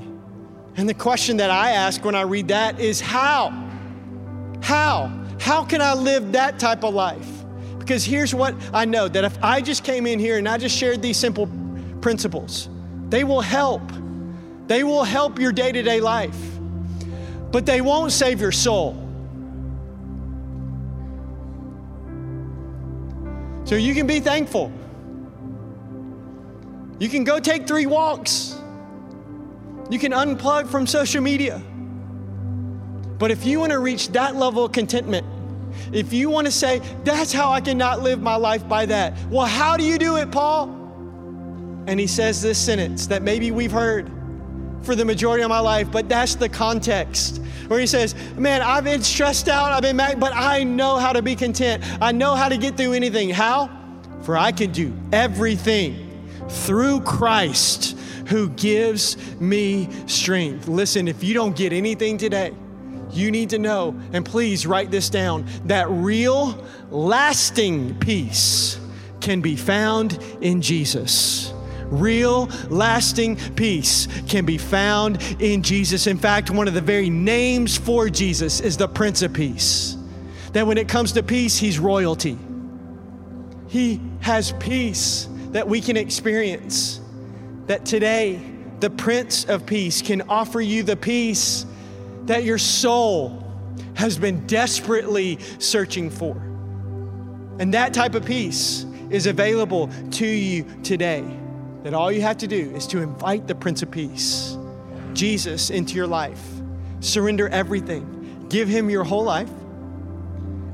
And 0.75 0.89
the 0.89 0.95
question 0.95 1.37
that 1.37 1.51
I 1.51 1.71
ask 1.71 2.03
when 2.03 2.15
I 2.15 2.21
read 2.21 2.47
that 2.47 2.79
is 2.79 2.99
how? 2.99 3.51
How? 4.61 5.11
How 5.39 5.63
can 5.63 5.81
I 5.81 5.93
live 5.93 6.31
that 6.31 6.57
type 6.57 6.83
of 6.83 6.95
life? 6.95 7.29
Because 7.77 8.03
here's 8.03 8.33
what 8.33 8.55
I 8.73 8.85
know 8.85 9.07
that 9.07 9.23
if 9.23 9.37
I 9.43 9.61
just 9.61 9.83
came 9.83 10.07
in 10.07 10.17
here 10.17 10.37
and 10.37 10.49
I 10.49 10.57
just 10.57 10.75
shared 10.75 11.01
these 11.01 11.17
simple 11.17 11.47
principles, 12.01 12.69
they 13.09 13.23
will 13.23 13.41
help. 13.41 13.81
They 14.73 14.83
will 14.83 15.03
help 15.03 15.37
your 15.37 15.51
day 15.51 15.71
to 15.71 15.83
day 15.83 16.01
life, 16.01 16.35
but 17.51 17.63
they 17.63 17.79
won't 17.79 18.11
save 18.11 18.41
your 18.41 18.51
soul. 18.51 18.95
So 23.65 23.75
you 23.75 23.93
can 23.93 24.07
be 24.07 24.19
thankful. 24.19 24.71
You 26.97 27.07
can 27.07 27.23
go 27.23 27.39
take 27.39 27.67
three 27.67 27.85
walks. 27.85 28.59
You 29.91 29.99
can 29.99 30.11
unplug 30.11 30.67
from 30.67 30.87
social 30.87 31.21
media. 31.21 31.61
But 33.19 33.29
if 33.29 33.45
you 33.45 33.59
want 33.59 33.73
to 33.73 33.77
reach 33.77 34.07
that 34.13 34.37
level 34.37 34.65
of 34.65 34.71
contentment, 34.71 35.27
if 35.91 36.11
you 36.11 36.31
want 36.31 36.47
to 36.47 36.51
say, 36.51 36.81
that's 37.03 37.31
how 37.31 37.51
I 37.51 37.61
cannot 37.61 38.01
live 38.01 38.23
my 38.23 38.37
life 38.37 38.67
by 38.67 38.87
that, 38.87 39.13
well, 39.29 39.45
how 39.45 39.77
do 39.77 39.83
you 39.83 39.99
do 39.99 40.15
it, 40.15 40.31
Paul? 40.31 40.65
And 41.85 41.99
he 41.99 42.07
says 42.07 42.41
this 42.41 42.57
sentence 42.57 43.05
that 43.05 43.21
maybe 43.21 43.51
we've 43.51 43.71
heard 43.71 44.11
for 44.83 44.95
the 44.95 45.05
majority 45.05 45.43
of 45.43 45.49
my 45.49 45.59
life, 45.59 45.91
but 45.91 46.09
that's 46.09 46.35
the 46.35 46.49
context 46.49 47.41
where 47.67 47.79
he 47.79 47.87
says, 47.87 48.15
Man, 48.35 48.61
I've 48.61 48.83
been 48.83 49.01
stressed 49.01 49.47
out, 49.47 49.71
I've 49.71 49.81
been 49.81 49.95
mad, 49.95 50.19
but 50.19 50.33
I 50.33 50.63
know 50.63 50.97
how 50.97 51.13
to 51.13 51.21
be 51.21 51.35
content. 51.35 51.83
I 52.01 52.11
know 52.11 52.35
how 52.35 52.49
to 52.49 52.57
get 52.57 52.77
through 52.77 52.93
anything. 52.93 53.29
How? 53.29 53.69
For 54.23 54.37
I 54.37 54.51
can 54.51 54.71
do 54.71 54.93
everything 55.11 56.27
through 56.49 57.01
Christ 57.01 57.97
who 58.27 58.49
gives 58.49 59.17
me 59.39 59.89
strength. 60.07 60.67
Listen, 60.67 61.07
if 61.07 61.23
you 61.23 61.33
don't 61.33 61.55
get 61.55 61.73
anything 61.73 62.17
today, 62.17 62.53
you 63.11 63.31
need 63.31 63.49
to 63.51 63.59
know, 63.59 63.99
and 64.11 64.25
please 64.25 64.65
write 64.65 64.91
this 64.91 65.09
down, 65.09 65.45
that 65.65 65.89
real, 65.89 66.65
lasting 66.89 67.99
peace 67.99 68.79
can 69.21 69.41
be 69.41 69.55
found 69.55 70.17
in 70.41 70.61
Jesus. 70.61 71.52
Real, 71.93 72.47
lasting 72.69 73.35
peace 73.55 74.07
can 74.27 74.45
be 74.45 74.57
found 74.57 75.21
in 75.39 75.61
Jesus. 75.61 76.07
In 76.07 76.17
fact, 76.17 76.49
one 76.49 76.67
of 76.67 76.73
the 76.73 76.81
very 76.81 77.09
names 77.09 77.77
for 77.77 78.09
Jesus 78.09 78.59
is 78.59 78.77
the 78.77 78.87
Prince 78.87 79.21
of 79.21 79.31
Peace. 79.31 79.95
That 80.53 80.65
when 80.65 80.79
it 80.79 80.87
comes 80.87 81.11
to 81.11 81.21
peace, 81.21 81.55
he's 81.55 81.77
royalty. 81.77 82.37
He 83.67 84.01
has 84.21 84.53
peace 84.53 85.27
that 85.51 85.67
we 85.67 85.81
can 85.81 85.95
experience 85.95 86.99
that 87.67 87.85
today 87.85 88.41
the 88.79 88.89
Prince 88.89 89.45
of 89.45 89.65
Peace 89.65 90.01
can 90.01 90.23
offer 90.23 90.61
you 90.61 90.81
the 90.81 90.97
peace 90.97 91.65
that 92.25 92.43
your 92.43 92.57
soul 92.57 93.43
has 93.93 94.17
been 94.17 94.47
desperately 94.47 95.37
searching 95.59 96.09
for. 96.09 96.35
And 97.59 97.73
that 97.75 97.93
type 97.93 98.15
of 98.15 98.25
peace 98.25 98.85
is 99.11 99.27
available 99.27 99.91
to 100.11 100.25
you 100.25 100.65
today. 100.81 101.23
That 101.83 101.93
all 101.93 102.11
you 102.11 102.21
have 102.21 102.37
to 102.37 102.47
do 102.47 102.71
is 102.75 102.87
to 102.87 103.01
invite 103.01 103.47
the 103.47 103.55
Prince 103.55 103.81
of 103.81 103.91
Peace, 103.91 104.57
Jesus, 105.13 105.69
into 105.69 105.95
your 105.95 106.07
life. 106.07 106.41
Surrender 107.01 107.49
everything, 107.49 108.45
give 108.49 108.69
him 108.69 108.89
your 108.89 109.03
whole 109.03 109.23
life, 109.23 109.49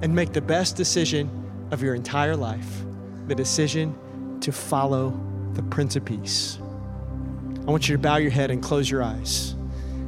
and 0.02 0.14
make 0.14 0.34
the 0.34 0.42
best 0.42 0.76
decision 0.76 1.30
of 1.72 1.82
your 1.82 1.96
entire 1.96 2.36
life 2.36 2.84
the 3.28 3.36
decision 3.36 4.40
to 4.42 4.52
follow 4.52 5.20
the 5.54 5.64
Prince 5.64 5.96
of 5.96 6.06
Peace. 6.06 6.60
I 7.68 7.72
want 7.72 7.88
you 7.88 7.96
to 7.96 8.02
bow 8.02 8.18
your 8.18 8.32
head 8.32 8.52
and 8.52 8.62
close 8.62 8.90
your 8.90 9.04
eyes. 9.04 9.54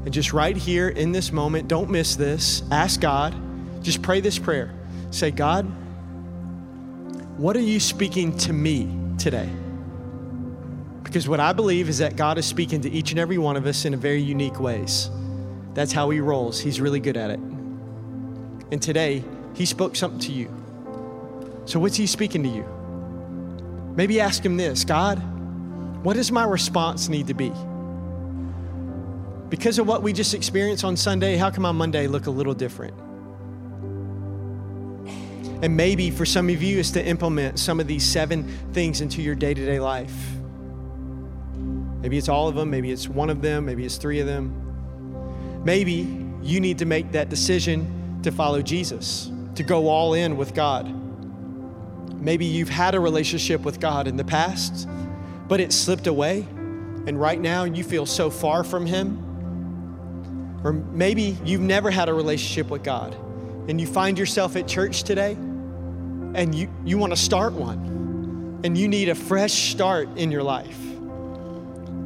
And 0.06 0.12
just 0.12 0.34
right 0.34 0.58
here 0.58 0.90
in 0.90 1.12
this 1.12 1.32
moment, 1.32 1.68
don't 1.68 1.90
miss 1.90 2.16
this. 2.16 2.64
Ask 2.72 3.02
God. 3.02 3.36
Just 3.84 4.02
pray 4.02 4.20
this 4.20 4.40
prayer. 4.40 4.74
Say, 5.12 5.30
God, 5.30 5.66
what 7.38 7.56
are 7.56 7.62
you 7.62 7.80
speaking 7.80 8.36
to 8.40 8.54
me 8.54 8.90
today? 9.20 9.50
Because 11.12 11.28
what 11.28 11.42
I 11.42 11.52
believe 11.52 11.90
is 11.90 11.98
that 11.98 12.16
God 12.16 12.38
is 12.38 12.46
speaking 12.46 12.80
to 12.84 12.90
each 12.90 13.12
and 13.12 13.20
every 13.20 13.38
one 13.38 13.58
of 13.58 13.66
us 13.66 13.84
in 13.84 13.94
a 13.94 13.98
very 13.98 14.22
unique 14.22 14.62
ways. 14.62 15.10
That's 15.74 15.92
how 15.92 16.10
he 16.10 16.22
rolls. 16.22 16.58
He's 16.58 16.80
really 16.80 17.02
good 17.02 17.18
at 17.18 17.32
it. 17.32 17.40
And 18.72 18.82
today, 18.82 19.22
he 19.54 19.66
spoke 19.66 19.98
something 19.98 20.22
to 20.22 20.32
you. 20.32 20.50
So 21.66 21.82
what's 21.82 21.98
he 21.98 22.08
speaking 22.08 22.44
to 22.44 22.50
you? 22.50 22.64
Maybe 23.98 24.22
ask 24.22 24.42
him 24.42 24.56
this, 24.56 24.86
God, 24.86 25.18
what 26.02 26.14
does 26.14 26.32
my 26.32 26.46
response 26.46 27.10
need 27.10 27.28
to 27.28 27.34
be? 27.34 27.52
Because 29.50 29.80
of 29.80 29.88
what 29.88 30.04
we 30.04 30.14
just 30.14 30.34
experienced 30.34 30.86
on 30.86 30.96
Sunday, 30.96 31.36
how 31.36 31.50
can 31.50 31.62
my 31.62 31.74
Monday 31.74 32.08
look 32.08 32.28
a 32.28 32.32
little 32.32 32.54
different? 32.54 32.94
And 35.62 35.76
maybe 35.76 36.10
for 36.10 36.26
some 36.26 36.48
of 36.48 36.64
you, 36.64 36.80
is 36.80 36.92
to 36.92 37.06
implement 37.06 37.60
some 37.60 37.82
of 37.82 37.88
these 37.88 38.06
seven 38.06 38.48
things 38.72 39.02
into 39.02 39.22
your 39.22 39.36
day 39.36 39.54
to 39.54 39.66
day 39.66 39.82
life. 39.82 40.16
Maybe 42.02 42.18
it's 42.18 42.30
all 42.30 42.48
of 42.48 42.56
them, 42.56 42.70
maybe 42.70 42.92
it's 42.92 43.08
one 43.08 43.30
of 43.30 43.42
them, 43.42 43.66
maybe 43.66 43.86
it's 43.86 43.98
three 43.98 44.20
of 44.20 44.28
them. 44.28 45.62
Maybe 45.64 46.26
you 46.42 46.60
need 46.60 46.80
to 46.80 46.86
make 46.86 47.12
that 47.12 47.30
decision 47.30 48.20
to 48.24 48.32
follow 48.32 48.62
Jesus, 48.62 49.32
to 49.56 49.64
go 49.64 49.88
all 49.88 50.14
in 50.14 50.38
with 50.38 50.54
God. 50.54 50.94
Maybe 52.20 52.46
you've 52.46 52.70
had 52.70 52.96
a 52.96 53.00
relationship 53.00 53.62
with 53.62 53.80
God 53.80 54.08
in 54.08 54.16
the 54.16 54.24
past 54.24 54.88
but 55.52 55.60
it 55.60 55.74
slipped 55.74 56.08
away, 56.08 56.48
and 57.08 57.20
right 57.20 57.38
now 57.38 57.66
you 57.66 57.84
feel 57.84 58.06
so 58.06 58.30
far 58.30 58.64
from 58.64 58.86
Him. 58.86 60.62
Or 60.64 60.72
maybe 60.72 61.38
you've 61.44 61.60
never 61.60 61.92
had 61.92 62.08
a 62.08 62.14
relationship 62.14 62.70
with 62.70 62.84
God, 62.84 63.14
and 63.68 63.82
you 63.82 63.86
find 63.86 64.18
yourself 64.18 64.56
at 64.56 64.66
church 64.66 65.04
today, 65.04 65.34
and 65.34 66.56
you, 66.56 66.70
you 66.86 66.98
want 66.98 67.12
to 67.12 67.18
start 67.18 67.52
one, 67.52 68.62
and 68.64 68.78
you 68.78 68.88
need 68.88 69.10
a 69.10 69.16
fresh 69.16 69.74
start 69.74 70.08
in 70.16 70.32
your 70.32 70.42
life. 70.42 70.80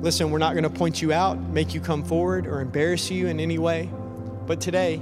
Listen, 0.06 0.30
we're 0.30 0.38
not 0.38 0.54
going 0.54 0.64
to 0.66 0.70
point 0.70 1.02
you 1.02 1.12
out, 1.12 1.40
make 1.50 1.74
you 1.74 1.82
come 1.82 2.04
forward, 2.04 2.46
or 2.46 2.62
embarrass 2.62 3.10
you 3.10 3.26
in 3.26 3.40
any 3.40 3.58
way. 3.58 3.90
But 4.46 4.62
today, 4.62 5.02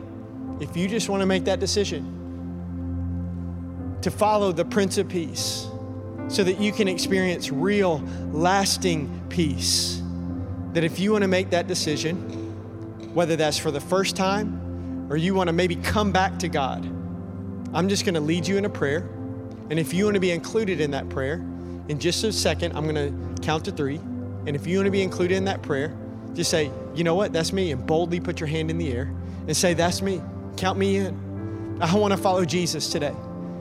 if 0.62 0.78
you 0.78 0.88
just 0.88 1.10
want 1.10 1.20
to 1.20 1.26
make 1.26 1.44
that 1.44 1.60
decision 1.60 2.06
to 4.02 4.10
follow 4.10 4.54
the 4.54 4.64
Prince 4.64 4.98
of 4.98 5.10
Peace, 5.10 5.68
so 6.30 6.42
that 6.46 6.62
you 6.62 6.72
can 6.72 6.88
experience 6.88 7.52
real, 7.52 8.02
lasting 8.32 9.24
peace. 9.28 10.02
That 10.72 10.86
if 10.86 11.00
you 11.00 11.12
want 11.12 11.24
to 11.24 11.28
make 11.28 11.50
that 11.50 11.68
decision, 11.68 12.16
whether 13.14 13.36
that's 13.36 13.58
for 13.58 13.72
the 13.72 13.82
first 13.82 14.16
time 14.16 15.08
or 15.10 15.18
you 15.18 15.36
want 15.36 15.50
to 15.50 15.54
maybe 15.54 15.76
come 15.76 16.14
back 16.14 16.40
to 16.40 16.48
God, 16.48 16.86
I'm 17.74 17.90
just 17.90 18.06
going 18.06 18.16
to 18.16 18.22
lead 18.22 18.48
you 18.48 18.56
in 18.56 18.64
a 18.64 18.70
prayer. 18.70 19.00
And 19.70 19.78
if 19.78 19.94
you 19.94 20.06
want 20.06 20.14
to 20.16 20.22
be 20.22 20.32
included 20.32 20.80
in 20.80 20.92
that 20.92 21.10
prayer, 21.10 21.44
in 21.90 22.00
just 22.00 22.24
a 22.24 22.32
second, 22.32 22.78
I'm 22.78 22.88
going 22.88 23.36
to 23.36 23.42
count 23.42 23.66
to 23.66 23.74
three. 23.74 24.00
And 24.46 24.56
if 24.56 24.68
you 24.68 24.78
want 24.78 24.88
to 24.88 24.92
be 24.92 25.02
included 25.02 25.36
in 25.36 25.46
that 25.46 25.62
prayer, 25.62 25.96
just 26.34 26.50
say, 26.50 26.72
you 26.96 27.04
know 27.04 27.16
what, 27.16 27.34
that's 27.34 27.54
me, 27.54 27.72
and 27.72 27.86
boldly 27.86 28.20
put 28.20 28.40
your 28.40 28.48
hand 28.48 28.70
in 28.70 28.78
the 28.78 28.92
air 28.92 29.14
and 29.48 29.56
say, 29.56 29.74
that's 29.74 30.02
me. 30.02 30.22
Count 30.58 30.78
me 30.78 30.98
in. 30.98 31.78
I 31.82 31.94
want 31.96 32.12
to 32.14 32.18
follow 32.18 32.46
Jesus 32.46 32.90
today. 32.90 33.14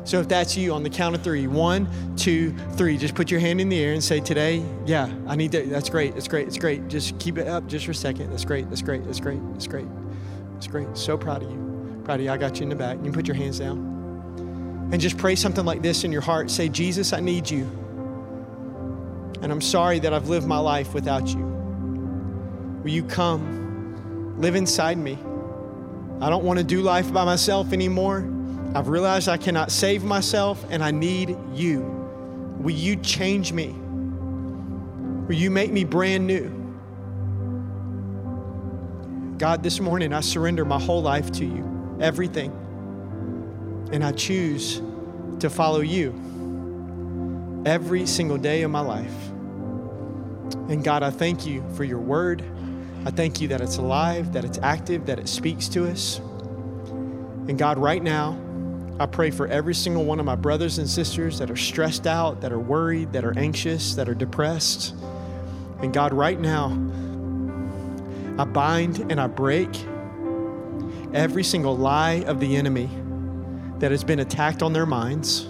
So 0.05 0.21
if 0.21 0.29
that's 0.29 0.57
you 0.57 0.73
on 0.75 0.83
the 0.83 0.91
count 0.91 1.15
of 1.15 1.23
three, 1.23 1.47
one, 1.47 1.89
two, 2.17 2.53
three, 2.73 2.99
just 2.99 3.15
put 3.15 3.31
your 3.31 3.41
hand 3.41 3.61
in 3.61 3.69
the 3.69 3.79
air 3.79 3.93
and 3.93 4.03
say, 4.03 4.21
Today, 4.21 4.65
yeah, 4.85 5.13
I 5.29 5.37
need 5.37 5.53
to. 5.53 5.63
That's 5.63 5.89
great. 5.89 6.15
That's 6.15 6.27
great. 6.27 6.49
It's 6.49 6.59
great. 6.59 6.89
Just 6.89 7.19
keep 7.21 7.39
it 7.39 7.47
up 7.47 7.69
just 7.69 7.85
for 7.85 7.93
a 7.93 7.95
second. 7.95 8.31
That's 8.31 8.45
great. 8.45 8.69
That's 8.69 8.83
great. 8.83 9.05
That's 9.05 9.21
great. 9.21 9.41
That's 9.53 9.67
great. 9.67 9.87
That's 10.55 10.67
great. 10.67 10.97
So 10.97 11.17
proud 11.17 11.43
of 11.43 11.51
you. 11.51 12.03
Proud 12.05 12.17
of 12.17 12.23
you. 12.23 12.31
I 12.33 12.37
got 12.37 12.59
you 12.59 12.65
in 12.65 12.69
the 12.69 12.75
back. 12.75 12.97
You 12.99 13.05
can 13.05 13.13
put 13.13 13.29
your 13.29 13.37
hands 13.37 13.61
down. 13.61 14.91
And 14.93 15.01
just 15.01 15.17
pray 15.19 15.37
something 15.37 15.65
like 15.65 15.83
this 15.83 16.03
in 16.05 16.13
your 16.13 16.21
heart. 16.21 16.51
Say, 16.51 16.69
Jesus, 16.69 17.13
I 17.13 17.21
need 17.21 17.49
you. 17.49 17.71
And 19.41 19.51
I'm 19.51 19.61
sorry 19.61 19.99
that 20.01 20.13
I've 20.13 20.29
lived 20.29 20.47
my 20.47 20.59
life 20.59 20.95
without 20.95 21.29
you. 21.29 21.45
Will 22.83 22.91
you 22.91 23.05
come, 23.05 24.37
live 24.39 24.55
inside 24.55 24.99
me? 24.99 25.19
I 26.21 26.29
don't 26.31 26.45
want 26.45 26.59
to 26.59 26.65
do 26.65 26.83
life 26.83 27.13
by 27.13 27.25
myself 27.25 27.73
anymore. 27.73 28.29
I've 28.75 28.89
realized 28.89 29.29
I 29.29 29.37
cannot 29.37 29.71
save 29.71 30.05
myself 30.05 30.65
and 30.71 30.83
I 30.83 30.91
need 30.91 31.37
you. 31.53 31.81
Will 32.59 32.75
you 32.75 32.97
change 32.97 33.53
me? 33.53 33.75
Will 35.27 35.35
you 35.35 35.51
make 35.51 35.73
me 35.73 35.85
brand 35.85 36.27
new? 36.27 36.49
God, 39.39 39.63
this 39.63 39.81
morning 39.81 40.13
I 40.13 40.21
surrender 40.21 40.65
my 40.65 40.81
whole 40.81 41.03
life 41.03 41.33
to 41.33 41.45
you, 41.45 41.99
everything. 42.01 42.53
And 43.93 44.05
I 44.05 44.13
choose 44.13 44.81
to 45.41 45.51
follow 45.51 45.81
you 45.81 46.13
every 47.65 48.07
single 48.07 48.39
day 48.39 48.63
of 48.63 48.71
my 48.71 48.81
life. 48.81 49.29
And 50.69 50.83
God, 50.83 51.03
I 51.03 51.11
thank 51.11 51.47
you 51.47 51.65
for 51.75 51.85
your 51.85 51.99
word. 51.99 52.45
I 53.05 53.11
thank 53.11 53.41
you 53.41 53.49
that 53.49 53.61
it's 53.61 53.79
alive, 53.79 54.33
that 54.33 54.45
it's 54.45 54.59
active, 54.63 55.07
that 55.07 55.19
it 55.19 55.29
speaks 55.29 55.69
to 55.69 55.89
us. 55.89 56.19
And 56.19 57.59
God, 57.59 57.79
right 57.79 58.03
now, 58.03 58.39
I 59.01 59.07
pray 59.07 59.31
for 59.31 59.49
every 59.49 59.75
single 59.75 60.05
one 60.05 60.21
of 60.21 60.27
my 60.27 60.37
brothers 60.37 60.79
and 60.79 60.89
sisters 60.89 61.39
that 61.39 61.51
are 61.51 61.57
stressed 61.57 62.07
out, 62.07 62.41
that 62.43 62.53
are 62.53 62.59
worried, 62.59 63.13
that 63.13 63.25
are 63.25 63.37
anxious, 63.37 63.95
that 63.95 64.09
are 64.09 64.15
depressed. 64.15 64.95
And 65.81 65.93
God, 65.93 66.13
right 66.13 66.39
now, 66.39 66.69
I 68.39 68.45
bind 68.45 69.11
and 69.11 69.21
I 69.21 69.27
break 69.27 69.69
every 71.13 71.43
single 71.43 71.77
lie 71.77 72.23
of 72.27 72.39
the 72.39 72.57
enemy 72.57 72.89
that 73.79 73.91
has 73.91 74.05
been 74.05 74.21
attacked 74.21 74.63
on 74.63 74.73
their 74.73 74.87
minds. 74.87 75.49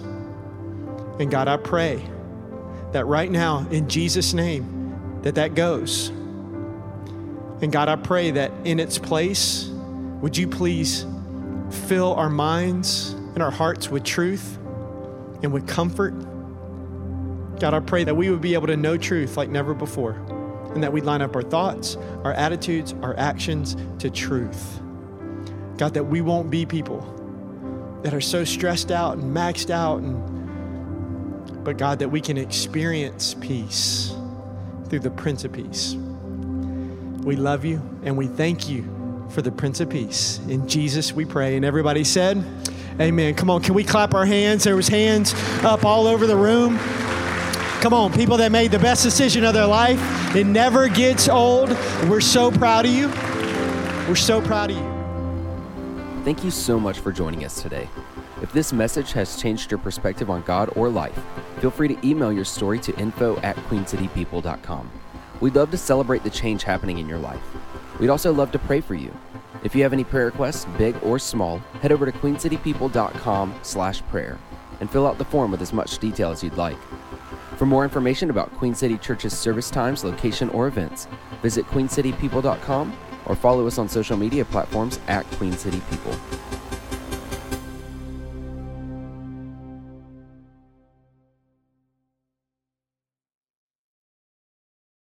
And 1.19 1.29
God, 1.29 1.47
I 1.47 1.57
pray 1.57 2.03
that 2.91 3.05
right 3.05 3.29
now, 3.29 3.67
in 3.69 3.87
Jesus' 3.87 4.33
name, 4.33 5.19
that 5.23 5.35
that 5.35 5.55
goes. 5.55 6.09
And 7.61 7.71
God, 7.71 7.87
I 7.89 7.95
pray 7.95 8.31
that 8.31 8.51
in 8.65 8.79
its 8.79 8.97
place, 8.97 9.67
would 10.21 10.37
you 10.37 10.47
please 10.47 11.05
fill 11.73 12.13
our 12.13 12.29
minds 12.29 13.13
and 13.33 13.41
our 13.41 13.51
hearts 13.51 13.89
with 13.89 14.03
truth 14.03 14.57
and 15.41 15.51
with 15.51 15.67
comfort. 15.67 16.13
God, 17.59 17.73
I 17.73 17.79
pray 17.79 18.03
that 18.03 18.15
we 18.15 18.29
would 18.29 18.41
be 18.41 18.53
able 18.53 18.67
to 18.67 18.77
know 18.77 18.97
truth 18.97 19.37
like 19.37 19.49
never 19.49 19.73
before 19.73 20.13
and 20.73 20.83
that 20.83 20.91
we'd 20.91 21.03
line 21.03 21.21
up 21.21 21.35
our 21.35 21.41
thoughts, 21.41 21.97
our 22.23 22.33
attitudes, 22.33 22.93
our 23.01 23.17
actions 23.17 23.75
to 23.99 24.09
truth. 24.09 24.79
God, 25.77 25.93
that 25.93 26.05
we 26.05 26.21
won't 26.21 26.49
be 26.49 26.65
people 26.65 27.01
that 28.03 28.13
are 28.13 28.21
so 28.21 28.43
stressed 28.43 28.91
out 28.91 29.17
and 29.17 29.35
maxed 29.35 29.69
out 29.69 29.99
and 29.99 30.32
but 31.63 31.77
God 31.77 31.99
that 31.99 32.09
we 32.09 32.21
can 32.21 32.37
experience 32.37 33.35
peace 33.35 34.13
through 34.89 34.99
the 34.99 35.11
Prince 35.11 35.43
of 35.43 35.53
Peace. 35.53 35.95
We 37.23 37.35
love 37.35 37.63
you 37.63 37.81
and 38.03 38.17
we 38.17 38.27
thank 38.27 38.69
you 38.69 39.27
for 39.29 39.41
the 39.41 39.51
Prince 39.51 39.79
of 39.79 39.89
Peace. 39.89 40.39
In 40.49 40.67
Jesus 40.67 41.13
we 41.13 41.25
pray. 41.25 41.55
And 41.55 41.65
everybody 41.65 42.03
said, 42.03 42.43
Amen. 42.99 43.33
Come 43.33 43.49
on, 43.49 43.61
can 43.61 43.73
we 43.73 43.83
clap 43.83 44.13
our 44.13 44.25
hands? 44.25 44.63
There 44.63 44.75
was 44.75 44.87
hands 44.87 45.33
up 45.63 45.83
all 45.83 46.05
over 46.05 46.27
the 46.27 46.35
room. 46.35 46.77
Come 47.81 47.93
on, 47.93 48.13
people 48.13 48.37
that 48.37 48.51
made 48.51 48.71
the 48.71 48.79
best 48.79 49.03
decision 49.03 49.43
of 49.43 49.53
their 49.53 49.65
life. 49.65 49.99
It 50.35 50.45
never 50.45 50.87
gets 50.87 51.27
old. 51.27 51.69
We're 52.07 52.21
so 52.21 52.51
proud 52.51 52.85
of 52.85 52.91
you. 52.91 53.07
We're 54.07 54.15
so 54.15 54.41
proud 54.41 54.69
of 54.69 54.77
you. 54.77 56.23
Thank 56.23 56.43
you 56.43 56.51
so 56.51 56.79
much 56.79 56.99
for 56.99 57.11
joining 57.11 57.43
us 57.43 57.61
today. 57.61 57.89
If 58.43 58.51
this 58.51 58.73
message 58.73 59.13
has 59.13 59.41
changed 59.41 59.71
your 59.71 59.77
perspective 59.77 60.29
on 60.29 60.41
God 60.41 60.69
or 60.75 60.89
life, 60.89 61.17
feel 61.59 61.71
free 61.71 61.87
to 61.87 62.07
email 62.07 62.33
your 62.33 62.43
story 62.43 62.77
to 62.79 62.93
info 62.99 63.37
at 63.37 63.55
queencitypeople.com. 63.55 64.91
We'd 65.39 65.55
love 65.55 65.71
to 65.71 65.77
celebrate 65.77 66.25
the 66.25 66.29
change 66.29 66.63
happening 66.63 66.97
in 66.97 67.07
your 67.07 67.19
life. 67.19 67.41
We'd 67.99 68.09
also 68.09 68.33
love 68.33 68.51
to 68.51 68.59
pray 68.59 68.81
for 68.81 68.95
you. 68.95 69.15
If 69.63 69.73
you 69.73 69.83
have 69.83 69.93
any 69.93 70.03
prayer 70.03 70.25
requests, 70.25 70.65
big 70.77 71.01
or 71.03 71.19
small, 71.19 71.59
head 71.81 71.93
over 71.93 72.05
to 72.05 72.11
queencitypeople.com 72.11 73.59
slash 73.61 74.01
prayer 74.07 74.37
and 74.81 74.91
fill 74.91 75.07
out 75.07 75.17
the 75.17 75.25
form 75.25 75.49
with 75.49 75.61
as 75.61 75.71
much 75.71 75.97
detail 75.99 76.31
as 76.31 76.43
you'd 76.43 76.57
like. 76.57 76.77
For 77.55 77.65
more 77.65 77.85
information 77.85 78.29
about 78.29 78.53
Queen 78.57 78.75
City 78.75 78.97
Church's 78.97 79.37
service 79.37 79.69
times, 79.69 80.03
location, 80.03 80.49
or 80.49 80.67
events, 80.67 81.07
visit 81.41 81.65
queencitypeople.com 81.67 82.93
or 83.25 83.37
follow 83.37 83.67
us 83.67 83.77
on 83.77 83.87
social 83.87 84.17
media 84.17 84.43
platforms 84.43 84.99
at 85.07 85.25
Queen 85.31 85.53
City 85.53 85.81
People. 85.89 86.13